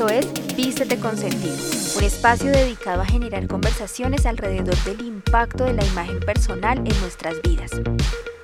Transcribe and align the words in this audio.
Esto 0.00 0.14
es 0.14 0.56
Vístete 0.56 0.98
con 0.98 1.14
Sentido, 1.14 1.54
un 1.98 2.04
espacio 2.04 2.50
dedicado 2.50 3.02
a 3.02 3.04
generar 3.04 3.46
conversaciones 3.46 4.24
alrededor 4.24 4.74
del 4.84 5.02
impacto 5.02 5.64
de 5.64 5.74
la 5.74 5.84
imagen 5.84 6.20
personal 6.20 6.78
en 6.78 7.00
nuestras 7.02 7.42
vidas. 7.42 7.70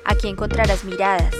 Aquí 0.04 0.28
encontrarás 0.28 0.84
miradas, 0.84 1.34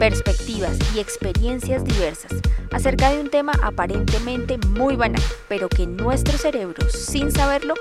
perspectivas 0.00 0.76
y 0.92 0.98
experiencias 0.98 1.84
diversas 1.84 2.32
acerca 2.72 3.12
de 3.12 3.20
un 3.20 3.30
tema 3.30 3.52
aparentemente 3.62 4.58
muy 4.70 4.96
banal, 4.96 5.22
pero 5.48 5.68
que 5.68 5.86
nuestro 5.86 6.36
cerebro, 6.36 6.90
sin 6.90 7.30
saberlo, 7.30 7.74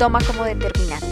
toma 0.00 0.18
como 0.26 0.42
determinante. 0.42 1.06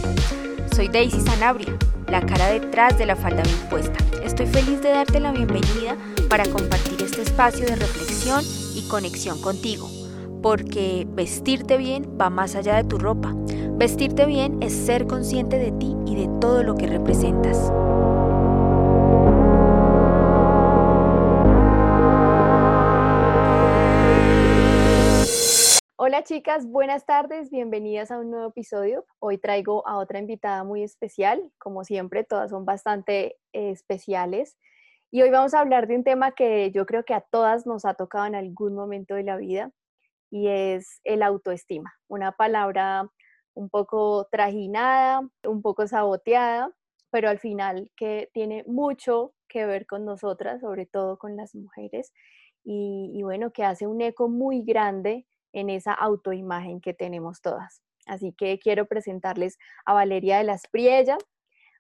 Soy 0.75 0.89
Daisy 0.89 1.21
Sanabria, 1.21 1.79
la 2.09 2.27
cara 2.27 2.49
detrás 2.49 2.99
de 2.99 3.07
la 3.07 3.15
falda 3.15 3.45
bien 3.45 3.69
puesta. 3.71 3.99
Estoy 4.25 4.47
feliz 4.47 4.83
de 4.83 4.91
darte 4.91 5.21
la 5.21 5.31
bienvenida 5.31 5.97
para 6.29 6.45
compartir 6.47 7.05
este 7.05 7.23
espacio 7.23 7.67
de 7.67 7.77
reflexión 7.77 8.45
y 8.75 8.83
conexión 8.89 9.41
contigo, 9.41 9.89
porque 10.43 11.07
vestirte 11.09 11.77
bien 11.77 12.19
va 12.21 12.31
más 12.31 12.55
allá 12.55 12.77
de 12.77 12.85
tu 12.85 12.99
ropa. 12.99 13.35
Vestirte 13.73 14.27
bien 14.27 14.63
es 14.63 14.73
ser 14.73 15.07
consciente 15.07 15.59
de 15.59 15.73
ti 15.73 15.97
y 16.07 16.17
de 16.17 16.29
todo 16.41 16.63
lo 16.63 16.75
que 16.75 16.87
representas. 16.87 17.73
Hola 25.97 26.23
chicas, 26.25 26.67
buenas 26.67 27.05
tardes, 27.05 27.51
bienvenidas 27.51 28.11
a 28.11 28.19
un 28.19 28.31
nuevo 28.31 28.49
episodio. 28.49 29.05
Hoy 29.19 29.39
traigo 29.39 29.87
a 29.87 29.99
otra 29.99 30.19
invitada 30.19 30.65
muy 30.65 30.83
especial, 30.83 31.51
como 31.59 31.85
siempre, 31.85 32.25
todas 32.25 32.51
son 32.51 32.65
bastante 32.65 33.37
eh, 33.53 33.71
especiales. 33.71 34.57
Y 35.11 35.23
hoy 35.23 35.31
vamos 35.31 35.55
a 35.55 35.61
hablar 35.61 35.87
de 35.87 35.97
un 35.97 36.05
tema 36.05 36.33
que 36.33 36.71
yo 36.71 36.87
creo 36.87 37.05
que 37.05 37.15
a 37.15 37.21
todas 37.21 37.67
nos 37.67 37.85
ha 37.85 37.95
tocado 37.95 38.27
en 38.27 38.35
algún 38.35 38.75
momento 38.75 39.15
de 39.15 39.23
la 39.23 39.37
vida 39.37 39.71
y 40.31 40.49
es 40.49 41.01
el 41.05 41.23
autoestima, 41.23 41.93
una 42.09 42.33
palabra 42.33 43.11
un 43.55 43.71
poco 43.71 44.29
trajinada, 44.31 45.21
un 45.45 45.63
poco 45.63 45.87
saboteada, 45.87 46.71
pero 47.11 47.29
al 47.29 47.39
final 47.39 47.91
que 47.97 48.31
tiene 48.33 48.65
mucho 48.67 49.35
que 49.49 49.67
ver 49.67 49.87
con 49.87 50.05
nosotras, 50.05 50.61
sobre 50.61 50.87
todo 50.87 51.19
con 51.19 51.37
las 51.37 51.55
mujeres, 51.55 52.13
y, 52.71 53.23
bueno, 53.23 53.51
que 53.51 53.65
hace 53.65 53.87
un 53.87 54.03
eco 54.03 54.29
muy 54.29 54.63
grande 54.63 55.27
en 55.55 55.71
esa 55.71 55.95
autoimagen 55.95 56.83
que 56.83 56.93
tenemos 56.93 57.41
todas. 57.41 57.81
Así 58.07 58.33
que 58.33 58.59
quiero 58.59 58.87
presentarles 58.87 59.57
a 59.87 59.95
Valeria 59.95 60.37
de 60.39 60.45
las 60.45 60.69
Priella. 60.71 61.17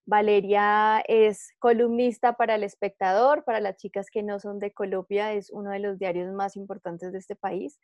Valeria 0.07 1.03
es 1.07 1.53
columnista 1.59 2.35
para 2.35 2.55
El 2.55 2.65
Espectador, 2.65 3.45
para 3.45 3.61
las 3.61 3.77
chicas 3.77 4.09
que 4.11 4.23
no 4.23 4.41
son 4.41 4.59
de 4.59 4.73
Colombia, 4.73 5.35
es 5.35 5.51
uno 5.51 5.71
de 5.71 5.81
los 5.81 5.99
diarios 5.99 6.33
más 6.33 6.57
importantes 6.57 7.13
de 7.13 7.19
este 7.19 7.37
país. 7.37 7.79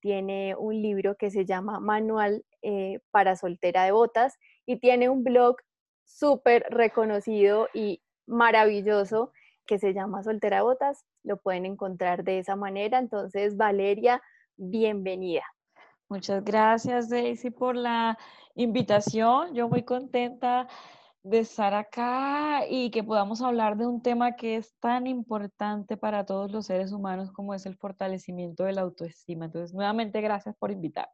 Tiene 0.00 0.54
un 0.56 0.80
libro 0.80 1.16
que 1.16 1.30
se 1.30 1.44
llama 1.44 1.80
Manual 1.80 2.44
eh, 2.62 3.00
para 3.10 3.36
Soltera 3.36 3.84
de 3.84 3.92
Botas 3.92 4.38
y 4.66 4.78
tiene 4.78 5.08
un 5.08 5.24
blog 5.24 5.56
súper 6.04 6.64
reconocido 6.70 7.68
y 7.74 8.02
maravilloso 8.26 9.32
que 9.66 9.78
se 9.78 9.92
llama 9.92 10.22
Soltera 10.22 10.56
de 10.58 10.62
Botas. 10.62 11.04
Lo 11.22 11.36
pueden 11.36 11.66
encontrar 11.66 12.24
de 12.24 12.38
esa 12.38 12.56
manera. 12.56 12.98
Entonces, 12.98 13.56
Valeria, 13.56 14.22
bienvenida. 14.56 15.44
Muchas 16.08 16.42
gracias, 16.42 17.10
Daisy, 17.10 17.50
por 17.50 17.76
la 17.76 18.18
invitación. 18.54 19.54
Yo 19.54 19.68
muy 19.68 19.82
contenta 19.82 20.66
de 21.28 21.40
estar 21.40 21.74
acá 21.74 22.62
y 22.68 22.90
que 22.90 23.04
podamos 23.04 23.42
hablar 23.42 23.76
de 23.76 23.86
un 23.86 24.02
tema 24.02 24.36
que 24.36 24.56
es 24.56 24.74
tan 24.80 25.06
importante 25.06 25.96
para 25.96 26.24
todos 26.24 26.50
los 26.50 26.66
seres 26.66 26.92
humanos 26.92 27.30
como 27.32 27.54
es 27.54 27.66
el 27.66 27.76
fortalecimiento 27.76 28.64
de 28.64 28.72
la 28.72 28.82
autoestima. 28.82 29.44
Entonces, 29.44 29.74
nuevamente, 29.74 30.20
gracias 30.20 30.56
por 30.56 30.70
invitar. 30.70 31.08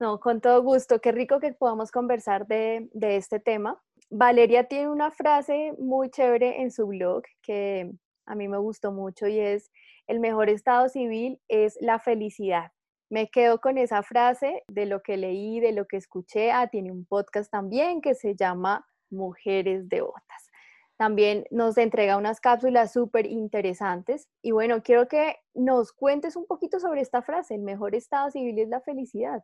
No, 0.00 0.18
con 0.18 0.40
todo 0.40 0.62
gusto. 0.62 1.00
Qué 1.00 1.12
rico 1.12 1.38
que 1.38 1.52
podamos 1.52 1.92
conversar 1.92 2.46
de, 2.46 2.88
de 2.92 3.16
este 3.16 3.38
tema. 3.38 3.80
Valeria 4.10 4.64
tiene 4.64 4.88
una 4.88 5.12
frase 5.12 5.72
muy 5.78 6.10
chévere 6.10 6.60
en 6.62 6.70
su 6.72 6.86
blog 6.88 7.22
que 7.40 7.92
a 8.26 8.34
mí 8.34 8.48
me 8.48 8.58
gustó 8.58 8.90
mucho 8.90 9.28
y 9.28 9.38
es, 9.38 9.70
el 10.06 10.18
mejor 10.18 10.48
estado 10.48 10.88
civil 10.88 11.40
es 11.48 11.78
la 11.80 11.98
felicidad. 11.98 12.72
Me 13.08 13.28
quedo 13.28 13.60
con 13.60 13.78
esa 13.78 14.02
frase 14.02 14.64
de 14.66 14.86
lo 14.86 15.00
que 15.02 15.16
leí, 15.16 15.60
de 15.60 15.72
lo 15.72 15.86
que 15.86 15.96
escuché. 15.96 16.50
Ah, 16.50 16.66
tiene 16.66 16.90
un 16.90 17.06
podcast 17.06 17.50
también 17.50 18.00
que 18.00 18.14
se 18.14 18.34
llama 18.34 18.84
Mujeres 19.14 19.88
Devotas. 19.88 20.50
También 20.96 21.44
nos 21.50 21.76
entrega 21.76 22.16
unas 22.16 22.40
cápsulas 22.40 22.92
súper 22.92 23.26
interesantes. 23.26 24.28
Y 24.42 24.52
bueno, 24.52 24.82
quiero 24.82 25.08
que 25.08 25.36
nos 25.54 25.92
cuentes 25.92 26.36
un 26.36 26.46
poquito 26.46 26.78
sobre 26.78 27.00
esta 27.00 27.22
frase, 27.22 27.54
el 27.54 27.62
mejor 27.62 27.94
estado 27.94 28.30
civil 28.30 28.58
es 28.58 28.68
la 28.68 28.80
felicidad. 28.80 29.42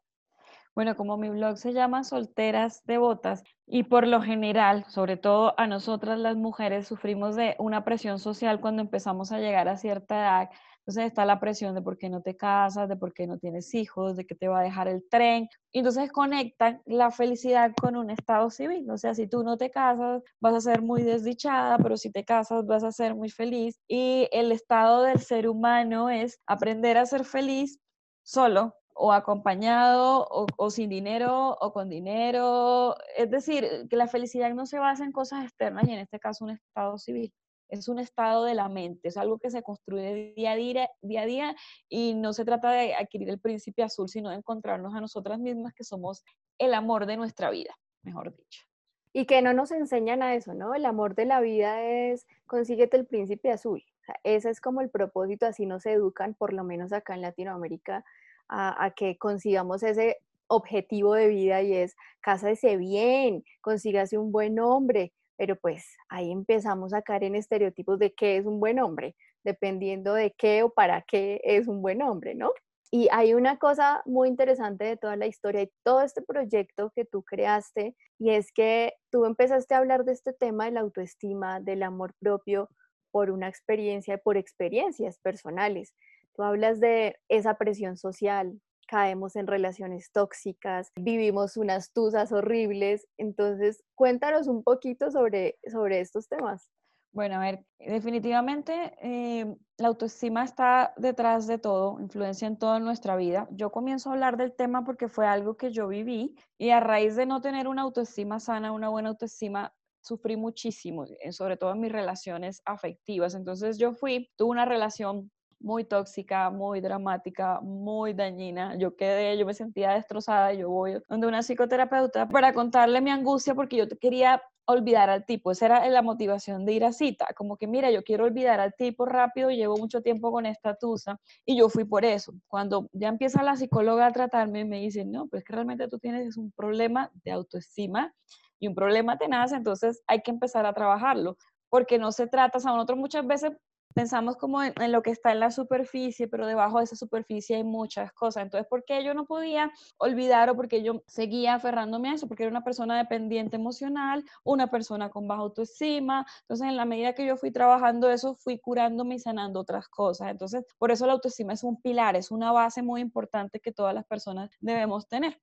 Bueno, 0.75 0.97
como 0.97 1.17
mi 1.17 1.29
blog 1.29 1.59
se 1.59 1.73
llama 1.73 2.05
Solteras 2.05 2.85
Devotas 2.87 3.43
y 3.67 3.83
por 3.83 4.07
lo 4.07 4.23
general, 4.23 4.85
sobre 4.87 5.17
todo 5.17 5.55
a 5.59 5.67
nosotras 5.67 6.19
las 6.19 6.37
mujeres, 6.37 6.87
sufrimos 6.87 7.35
de 7.35 7.57
una 7.59 7.85
presión 7.85 8.21
social 8.21 8.61
cuando 8.61 8.83
empezamos 8.83 9.33
a 9.33 9.41
llegar 9.41 9.69
a 9.69 9.77
cierta 9.77 10.15
edad 10.17 10.51
entonces 10.81 11.07
está 11.07 11.25
la 11.25 11.39
presión 11.39 11.75
de 11.75 11.83
por 11.83 11.99
qué 11.99 12.09
no 12.09 12.23
te 12.23 12.37
casas, 12.37 12.89
de 12.89 12.97
por 12.97 13.13
qué 13.13 13.27
no 13.27 13.39
tienes 13.39 13.75
hijos, 13.75 14.17
de 14.17 14.27
que 14.27 14.35
te 14.35 14.49
va 14.49 14.61
a 14.61 14.63
dejar 14.63 14.89
el 14.89 15.07
tren. 15.09 15.49
Y 15.73 15.79
entonces 15.79 16.11
conectan 16.11 16.83
la 16.87 17.11
felicidad 17.11 17.73
con 17.81 17.97
un 17.97 18.11
estado 18.11 18.51
civil. 18.51 18.91
O 18.91 18.97
sea, 18.97 19.15
si 19.15 19.29
tú 19.29 19.45
no 19.45 19.57
te 19.57 19.71
casas, 19.71 20.23
vas 20.41 20.55
a 20.55 20.61
ser 20.61 20.83
muy 20.83 21.03
desdichada, 21.03 21.79
pero 21.79 21.97
si 21.97 22.11
te 22.11 22.25
casas, 22.25 22.67
vas 22.67 22.83
a 22.83 22.93
ser 22.93 23.15
muy 23.15 23.31
feliz. 23.31 23.79
Y 23.89 24.29
el 24.33 24.53
estado 24.53 25.03
del 25.03 25.21
ser 25.21 25.49
humano 25.49 26.11
es 26.11 26.41
aprender 26.47 26.97
a 26.97 27.07
ser 27.07 27.25
feliz 27.25 27.79
solo, 28.23 28.75
o 28.95 29.13
acompañado 29.13 30.27
o, 30.31 30.47
o, 30.57 30.71
sin 30.71 30.91
dinero 30.91 31.57
o 31.61 31.73
con 31.73 31.89
dinero. 31.89 32.97
Es 33.17 33.31
decir, 33.31 33.87
que 33.89 33.97
la 33.97 34.09
felicidad 34.09 34.53
no 34.55 34.67
se 34.67 34.79
basa 34.79 35.05
en 35.05 35.13
cosas 35.13 35.45
externas 35.45 35.89
y 35.89 35.93
en 35.93 36.01
este 36.01 36.19
caso 36.19 36.45
un 36.45 36.51
estado 36.51 36.99
civil 36.99 37.33
es 37.71 37.89
un 37.89 37.99
estado 37.99 38.45
de 38.45 38.55
la 38.55 38.69
mente, 38.69 39.09
es 39.09 39.17
algo 39.17 39.39
que 39.39 39.51
se 39.51 39.63
construye 39.63 40.35
día 40.37 40.53
a 40.53 40.57
día, 40.57 40.91
día 41.03 41.23
a 41.23 41.27
día 41.27 41.57
y 41.89 42.15
no 42.15 42.33
se 42.33 42.45
trata 42.45 42.73
de 42.73 42.95
adquirir 42.95 43.31
el 43.31 43.41
príncipe 43.41 43.83
azul, 43.83 44.09
sino 44.09 44.31
de 44.31 44.37
encontrarnos 44.37 44.95
a 44.95 45.01
nosotras 45.01 45.39
mismas 45.39 45.73
que 45.75 45.85
somos 45.85 46.25
el 46.59 46.75
amor 46.75 47.07
de 47.07 47.17
nuestra 47.17 47.51
vida, 47.51 47.75
mejor 48.03 48.35
dicho. 48.37 48.65
Y 49.13 49.27
que 49.27 49.43
no 49.43 49.53
nos 49.53 49.73
enseñan 49.73 50.23
a 50.23 50.35
eso, 50.35 50.55
¿no? 50.55 50.75
El 50.75 50.85
amor 50.85 51.15
de 51.15 51.25
la 51.25 51.41
vida 51.41 51.83
es 51.83 52.27
consíguete 52.47 52.97
el 52.97 53.07
príncipe 53.07 53.51
azul. 53.51 53.83
ese 54.25 54.51
es 54.51 54.61
como 54.61 54.81
el 54.81 54.91
propósito, 54.91 55.47
así 55.47 55.67
nos 55.67 55.87
educan, 55.87 56.35
por 56.35 56.53
lo 56.53 56.65
menos 56.65 56.93
acá 56.93 57.15
en 57.15 57.23
Latinoamérica, 57.23 58.05
a, 58.49 58.85
a 58.85 58.91
que 58.91 59.17
consigamos 59.19 59.83
ese 59.83 60.19
objetivo 60.49 61.15
de 61.15 61.29
vida 61.29 61.63
y 61.63 61.75
es 61.75 61.97
cásese 62.21 62.77
bien, 62.77 63.45
consígase 63.61 64.19
un 64.19 64.33
buen 64.33 64.59
hombre, 64.59 65.13
pero 65.41 65.57
pues 65.57 65.97
ahí 66.11 66.31
empezamos 66.31 66.93
a 66.93 67.01
caer 67.01 67.25
en 67.25 67.35
estereotipos 67.35 67.99
de 67.99 68.13
qué 68.13 68.37
es 68.37 68.45
un 68.45 68.61
buen 68.61 68.79
hombre, 68.79 69.17
dependiendo 69.43 70.13
de 70.13 70.35
qué 70.37 70.63
o 70.63 70.69
para 70.69 71.01
qué 71.01 71.41
es 71.43 71.67
un 71.67 71.81
buen 71.81 72.03
hombre, 72.03 72.35
¿no? 72.35 72.53
Y 72.91 73.09
hay 73.11 73.33
una 73.33 73.59
cosa 73.59 74.03
muy 74.05 74.29
interesante 74.29 74.85
de 74.85 74.99
toda 74.99 75.17
la 75.17 75.27
historia 75.27 75.63
y 75.63 75.73
todo 75.83 76.03
este 76.03 76.21
proyecto 76.21 76.93
que 76.95 77.07
tú 77.07 77.23
creaste, 77.23 77.97
y 78.19 78.33
es 78.33 78.53
que 78.53 78.93
tú 79.11 79.25
empezaste 79.25 79.75
a 79.75 79.79
hablar 79.79 80.05
de 80.05 80.13
este 80.13 80.35
tema 80.35 80.67
de 80.67 80.73
la 80.73 80.81
autoestima, 80.81 81.59
del 81.59 81.85
amor 81.85 82.13
propio, 82.21 82.69
por 83.11 83.31
una 83.31 83.49
experiencia, 83.49 84.19
por 84.19 84.37
experiencias 84.37 85.19
personales. 85.21 85.95
Tú 86.37 86.43
hablas 86.43 86.81
de 86.81 87.17
esa 87.31 87.55
presión 87.55 87.97
social, 87.97 88.61
caemos 88.91 89.37
en 89.37 89.47
relaciones 89.47 90.11
tóxicas, 90.11 90.91
vivimos 90.97 91.57
unas 91.57 91.93
tusas 91.93 92.33
horribles. 92.33 93.07
Entonces, 93.19 93.85
cuéntanos 93.95 94.49
un 94.49 94.65
poquito 94.65 95.13
sobre, 95.13 95.57
sobre 95.71 96.01
estos 96.01 96.29
temas. 96.29 96.69
Bueno, 97.13 97.37
a 97.37 97.39
ver, 97.39 97.65
definitivamente 97.79 98.97
eh, 99.01 99.47
la 99.79 99.89
autoestima 99.89 100.45
está 100.45 100.93
detrás 100.97 101.47
de 101.47 101.59
todo, 101.59 102.01
influencia 102.01 102.49
en 102.49 102.59
toda 102.59 102.81
nuestra 102.81 103.15
vida. 103.15 103.49
Yo 103.53 103.71
comienzo 103.71 104.11
a 104.11 104.15
hablar 104.15 104.37
del 104.37 104.55
tema 104.55 104.85
porque 104.85 105.09
fue 105.09 105.27
algo 105.27 105.57
que 105.57 105.71
yo 105.71 105.87
viví 105.87 106.35
y 106.59 106.71
a 106.71 106.81
raíz 106.81 107.15
de 107.15 107.27
no 107.27 107.41
tener 107.41 107.69
una 107.69 107.83
autoestima 107.83 108.41
sana, 108.41 108.73
una 108.73 108.89
buena 108.89 109.11
autoestima, 109.11 109.73
sufrí 110.03 110.37
muchísimo, 110.37 111.05
eh, 111.21 111.33
sobre 111.33 111.57
todo 111.57 111.73
en 111.73 111.81
mis 111.81 111.93
relaciones 111.93 112.61
afectivas. 112.65 113.35
Entonces 113.35 113.79
yo 113.79 113.93
fui, 113.93 114.31
tuve 114.37 114.51
una 114.51 114.65
relación 114.65 115.31
muy 115.61 115.85
tóxica, 115.85 116.51
muy 116.51 116.81
dramática, 116.81 117.61
muy 117.61 118.15
dañina. 118.15 118.77
Yo 118.77 118.97
quedé, 118.97 119.37
yo 119.39 119.47
me 119.47 119.55
sentía 119.55 119.93
destrozada, 119.93 120.53
yo 120.55 120.71
voy 120.71 121.01
donde 121.09 121.27
una 121.27 121.43
psicoterapeuta 121.43 122.29
para 122.29 122.53
contarle 122.53 123.01
mi 123.01 123.11
angustia 123.11 123.55
porque 123.55 123.77
yo 123.77 123.87
quería 124.01 124.43
olvidar 124.67 125.11
al 125.11 125.27
tipo. 125.27 125.51
Esa 125.51 125.67
era 125.67 125.89
la 125.89 126.03
motivación 126.03 126.65
de 126.65 126.73
ir 126.73 126.85
a 126.85 126.93
cita. 126.93 127.27
Como 127.37 127.57
que, 127.57 127.67
mira, 127.67 127.91
yo 127.91 128.03
quiero 128.03 128.25
olvidar 128.25 128.61
al 128.61 128.75
tipo 128.75 129.05
rápido, 129.05 129.51
llevo 129.51 129.77
mucho 129.77 130.01
tiempo 130.01 130.33
con 130.33 130.47
esta 130.47 130.75
tusa 130.77 131.21
y 131.45 131.59
yo 131.59 131.69
fui 131.69 131.85
por 131.85 132.05
eso. 132.05 132.33
Cuando 132.47 132.89
ya 132.93 133.09
empieza 133.09 133.43
la 133.43 133.57
psicóloga 133.57 134.07
a 134.07 134.13
tratarme, 134.13 134.65
me 134.65 134.81
dice, 134.81 135.05
no, 135.05 135.27
pues 135.27 135.45
que 135.45 135.53
realmente 135.53 135.89
tú 135.89 135.99
tienes 135.99 136.37
un 136.37 136.53
problema 136.53 137.11
de 137.25 137.33
autoestima 137.33 138.15
y 138.59 138.69
un 138.69 138.75
problema 138.75 139.19
tenaz, 139.19 139.53
entonces 139.53 140.03
hay 140.07 140.23
que 140.23 140.31
empezar 140.31 140.67
a 140.67 140.73
trabajarlo. 140.73 141.37
Porque 141.69 141.99
no 141.99 142.13
se 142.13 142.27
trata, 142.27 142.59
o 142.59 142.61
sea, 142.61 142.73
nosotros 142.73 142.99
muchas 142.99 143.27
veces 143.27 143.53
pensamos 143.95 144.37
como 144.37 144.63
en, 144.63 144.93
lo 144.93 145.03
que 145.03 145.11
está 145.11 145.33
en 145.33 145.41
la 145.41 145.51
superficie, 145.51 146.29
pero 146.29 146.47
debajo 146.47 146.79
de 146.79 146.85
esa 146.85 146.97
superficie 146.97 147.57
hay 147.57 147.65
muchas 147.65 148.13
cosas. 148.13 148.45
Entonces, 148.45 148.69
¿por 148.69 148.85
qué 148.85 149.05
yo 149.05 149.15
no 149.15 149.27
podía 149.27 149.73
olvidar 149.99 150.51
o 150.51 150.57
porque 150.57 150.83
yo 150.83 151.03
seguía 151.07 151.55
aferrándome 151.55 152.11
a 152.11 152.15
eso? 152.15 152.29
Porque 152.29 152.45
era 152.45 152.51
una 152.51 152.65
persona 152.65 152.97
dependiente 152.99 153.57
emocional, 153.57 154.25
una 154.45 154.69
persona 154.69 155.11
con 155.11 155.27
baja 155.29 155.43
autoestima. 155.43 156.27
Entonces, 156.43 156.69
en 156.69 156.77
la 156.77 156.85
medida 156.85 157.15
que 157.15 157.27
yo 157.27 157.37
fui 157.37 157.51
trabajando 157.51 158.11
eso, 158.11 158.35
fui 158.35 158.59
curándome 158.59 159.17
y 159.17 159.19
sanando 159.19 159.61
otras 159.61 159.89
cosas. 159.89 160.31
Entonces, 160.31 160.65
por 160.79 160.91
eso 160.91 161.07
la 161.07 161.13
autoestima 161.15 161.53
es 161.53 161.65
un 161.65 161.81
pilar, 161.81 162.17
es 162.17 162.31
una 162.31 162.53
base 162.53 162.83
muy 162.83 163.01
importante 163.01 163.61
que 163.61 163.73
todas 163.73 163.95
las 163.95 164.05
personas 164.07 164.51
debemos 164.61 165.09
tener. 165.09 165.41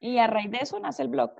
Y 0.00 0.18
a 0.18 0.26
raíz 0.26 0.50
de 0.50 0.58
eso 0.58 0.80
nace 0.80 1.02
el 1.02 1.08
blog 1.08 1.34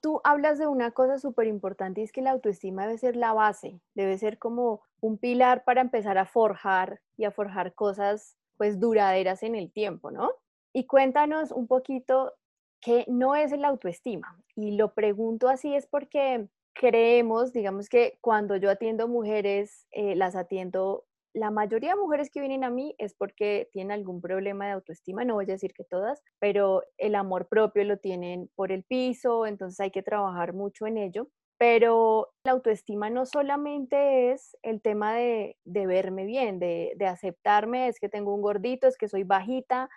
tú 0.00 0.20
hablas 0.24 0.58
de 0.58 0.66
una 0.66 0.90
cosa 0.92 1.18
súper 1.18 1.46
importante 1.46 2.00
y 2.00 2.04
es 2.04 2.12
que 2.12 2.22
la 2.22 2.30
autoestima 2.30 2.86
debe 2.86 2.98
ser 2.98 3.16
la 3.16 3.32
base, 3.32 3.80
debe 3.94 4.18
ser 4.18 4.38
como 4.38 4.82
un 5.00 5.18
pilar 5.18 5.64
para 5.64 5.80
empezar 5.80 6.18
a 6.18 6.26
forjar 6.26 7.00
y 7.16 7.24
a 7.24 7.30
forjar 7.30 7.74
cosas 7.74 8.36
pues 8.56 8.78
duraderas 8.78 9.42
en 9.42 9.54
el 9.54 9.72
tiempo, 9.72 10.10
¿no? 10.10 10.32
Y 10.72 10.86
cuéntanos 10.86 11.50
un 11.50 11.66
poquito 11.66 12.34
qué 12.80 13.04
no 13.08 13.34
es 13.34 13.52
la 13.52 13.68
autoestima. 13.68 14.38
Y 14.54 14.72
lo 14.72 14.92
pregunto 14.92 15.48
así 15.48 15.74
es 15.74 15.86
porque 15.86 16.48
creemos, 16.74 17.52
digamos 17.52 17.88
que 17.88 18.18
cuando 18.20 18.56
yo 18.56 18.70
atiendo 18.70 19.08
mujeres, 19.08 19.86
eh, 19.90 20.14
las 20.14 20.36
atiendo 20.36 21.04
la 21.32 21.50
mayoría 21.50 21.94
de 21.94 22.00
mujeres 22.00 22.30
que 22.30 22.40
vienen 22.40 22.64
a 22.64 22.70
mí 22.70 22.94
es 22.98 23.14
porque 23.14 23.68
tienen 23.72 23.92
algún 23.92 24.20
problema 24.20 24.66
de 24.66 24.72
autoestima, 24.72 25.24
no 25.24 25.34
voy 25.34 25.44
a 25.44 25.54
decir 25.54 25.72
que 25.72 25.84
todas, 25.84 26.22
pero 26.38 26.82
el 26.98 27.14
amor 27.14 27.48
propio 27.48 27.84
lo 27.84 27.98
tienen 27.98 28.50
por 28.56 28.72
el 28.72 28.84
piso, 28.84 29.46
entonces 29.46 29.78
hay 29.80 29.90
que 29.90 30.02
trabajar 30.02 30.52
mucho 30.52 30.86
en 30.86 30.98
ello. 30.98 31.28
Pero 31.58 32.30
la 32.44 32.52
autoestima 32.52 33.10
no 33.10 33.26
solamente 33.26 34.32
es 34.32 34.56
el 34.62 34.80
tema 34.80 35.14
de, 35.14 35.56
verme 35.66 36.24
bien, 36.24 36.58
de, 36.58 36.96
aceptarme, 37.06 37.88
es 37.88 38.00
que 38.00 38.08
tengo 38.08 38.34
un 38.34 38.40
gordito, 38.40 38.88
es 38.88 38.96
que 38.96 39.08
soy 39.08 39.24
bajita, 39.24 39.90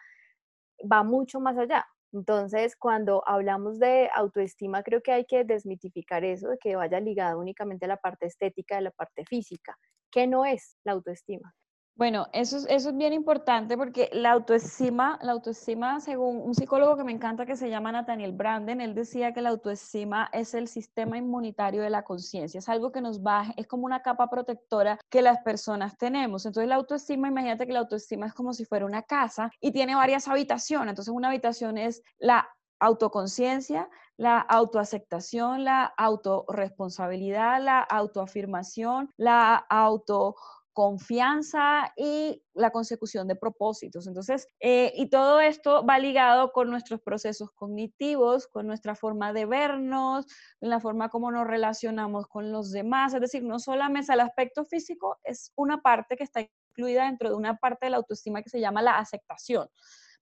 va 0.91 1.03
mucho 1.03 1.39
más 1.39 1.57
allá. 1.57 1.85
Entonces, 2.11 2.75
cuando 2.75 3.23
hablamos 3.25 3.79
de 3.79 4.09
autoestima, 4.13 4.83
creo 4.83 5.01
que 5.01 5.13
hay 5.13 5.25
que 5.25 5.45
desmitificar 5.45 6.25
eso, 6.25 6.49
de 6.49 6.57
que 6.57 6.75
vaya 6.75 6.99
ligado 6.99 7.39
únicamente 7.39 7.85
a 7.85 7.87
la 7.87 7.97
parte 7.97 8.27
estética, 8.27 8.77
a 8.77 8.81
la 8.81 8.91
parte 8.91 9.25
física. 9.25 9.77
¿Qué 10.13 10.27
no 10.27 10.45
es 10.45 10.77
la 10.83 10.91
autoestima? 10.93 11.53
Bueno, 11.95 12.27
eso 12.33 12.57
es, 12.57 12.65
eso 12.69 12.89
es 12.89 12.97
bien 12.97 13.13
importante 13.13 13.77
porque 13.77 14.09
la 14.13 14.31
autoestima, 14.31 15.19
la 15.21 15.31
autoestima, 15.31 15.99
según 15.99 16.37
un 16.37 16.55
psicólogo 16.55 16.97
que 16.97 17.03
me 17.03 17.11
encanta 17.11 17.45
que 17.45 17.55
se 17.55 17.69
llama 17.69 17.91
Nathaniel 17.91 18.31
Branden, 18.31 18.81
él 18.81 18.95
decía 18.95 19.31
que 19.31 19.41
la 19.41 19.49
autoestima 19.49 20.27
es 20.33 20.55
el 20.55 20.67
sistema 20.67 21.19
inmunitario 21.19 21.83
de 21.83 21.91
la 21.91 22.03
conciencia, 22.03 22.57
es 22.57 22.69
algo 22.69 22.91
que 22.91 23.01
nos 23.01 23.21
baja, 23.21 23.53
es 23.57 23.67
como 23.67 23.85
una 23.85 24.01
capa 24.01 24.27
protectora 24.27 24.99
que 25.09 25.21
las 25.21 25.39
personas 25.43 25.95
tenemos. 25.97 26.47
Entonces 26.47 26.67
la 26.67 26.75
autoestima, 26.75 27.27
imagínate 27.27 27.67
que 27.67 27.73
la 27.73 27.79
autoestima 27.79 28.25
es 28.25 28.33
como 28.33 28.53
si 28.53 28.65
fuera 28.65 28.87
una 28.87 29.03
casa 29.03 29.51
y 29.59 29.71
tiene 29.71 29.93
varias 29.95 30.27
habitaciones. 30.27 30.89
Entonces 30.89 31.13
una 31.13 31.27
habitación 31.27 31.77
es 31.77 32.01
la 32.17 32.47
autoconciencia, 32.79 33.87
la 34.17 34.39
autoaceptación, 34.39 35.63
la 35.63 35.85
autorresponsabilidad, 35.85 37.61
la 37.61 37.81
autoafirmación, 37.81 39.09
la 39.17 39.55
autoconfianza 39.55 41.91
y 41.97 42.43
la 42.53 42.71
consecución 42.71 43.27
de 43.27 43.35
propósitos. 43.35 44.07
Entonces, 44.07 44.47
eh, 44.59 44.91
y 44.95 45.09
todo 45.09 45.41
esto 45.41 45.85
va 45.85 45.99
ligado 45.99 46.51
con 46.51 46.69
nuestros 46.69 47.01
procesos 47.01 47.51
cognitivos, 47.51 48.47
con 48.47 48.67
nuestra 48.67 48.95
forma 48.95 49.33
de 49.33 49.45
vernos, 49.45 50.25
con 50.59 50.69
la 50.69 50.79
forma 50.79 51.09
como 51.09 51.31
nos 51.31 51.47
relacionamos 51.47 52.27
con 52.27 52.51
los 52.51 52.71
demás. 52.71 53.13
Es 53.13 53.21
decir, 53.21 53.43
no 53.43 53.59
solamente 53.59 54.13
el 54.13 54.19
aspecto 54.19 54.65
físico 54.65 55.17
es 55.23 55.51
una 55.55 55.81
parte 55.81 56.15
que 56.15 56.23
está 56.23 56.41
incluida 56.69 57.05
dentro 57.05 57.29
de 57.29 57.35
una 57.35 57.57
parte 57.57 57.87
de 57.87 57.91
la 57.91 57.97
autoestima 57.97 58.41
que 58.41 58.49
se 58.49 58.59
llama 58.59 58.81
la 58.81 58.97
aceptación 58.97 59.67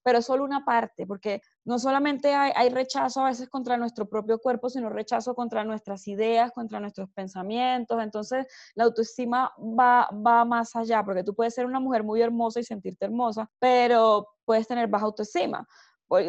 pero 0.04 0.20
es 0.20 0.26
solo 0.26 0.44
una 0.44 0.66
parte, 0.66 1.06
porque 1.06 1.42
no 1.66 1.80
solamente 1.80 2.34
hay, 2.34 2.70
rechazo 2.70 3.22
a 3.22 3.30
veces 3.30 3.50
contra 3.50 3.78
nuestro 3.78 4.08
propio 4.08 4.40
cuerpo, 4.40 4.70
sino 4.70 4.90
rechazo 4.90 5.36
contra 5.36 5.64
nuestras 5.64 6.08
ideas, 6.08 6.52
contra 6.52 6.80
nuestros 6.80 7.10
pensamientos. 7.12 8.02
Entonces, 8.02 8.48
la 8.76 8.86
autoestima 8.86 9.52
va, 9.58 10.10
va 10.26 10.46
más 10.46 10.76
allá, 10.76 11.04
porque 11.04 11.24
tú 11.24 11.36
puedes 11.36 11.54
ser 11.54 11.66
una 11.66 11.80
mujer 11.80 12.04
muy 12.04 12.22
hermosa 12.22 12.60
y 12.60 12.64
sentirte 12.64 13.06
hermosa, 13.06 13.50
pero 13.60 14.28
puedes 14.46 14.68
tener 14.68 14.88
baja 14.88 15.06
autoestima 15.06 15.68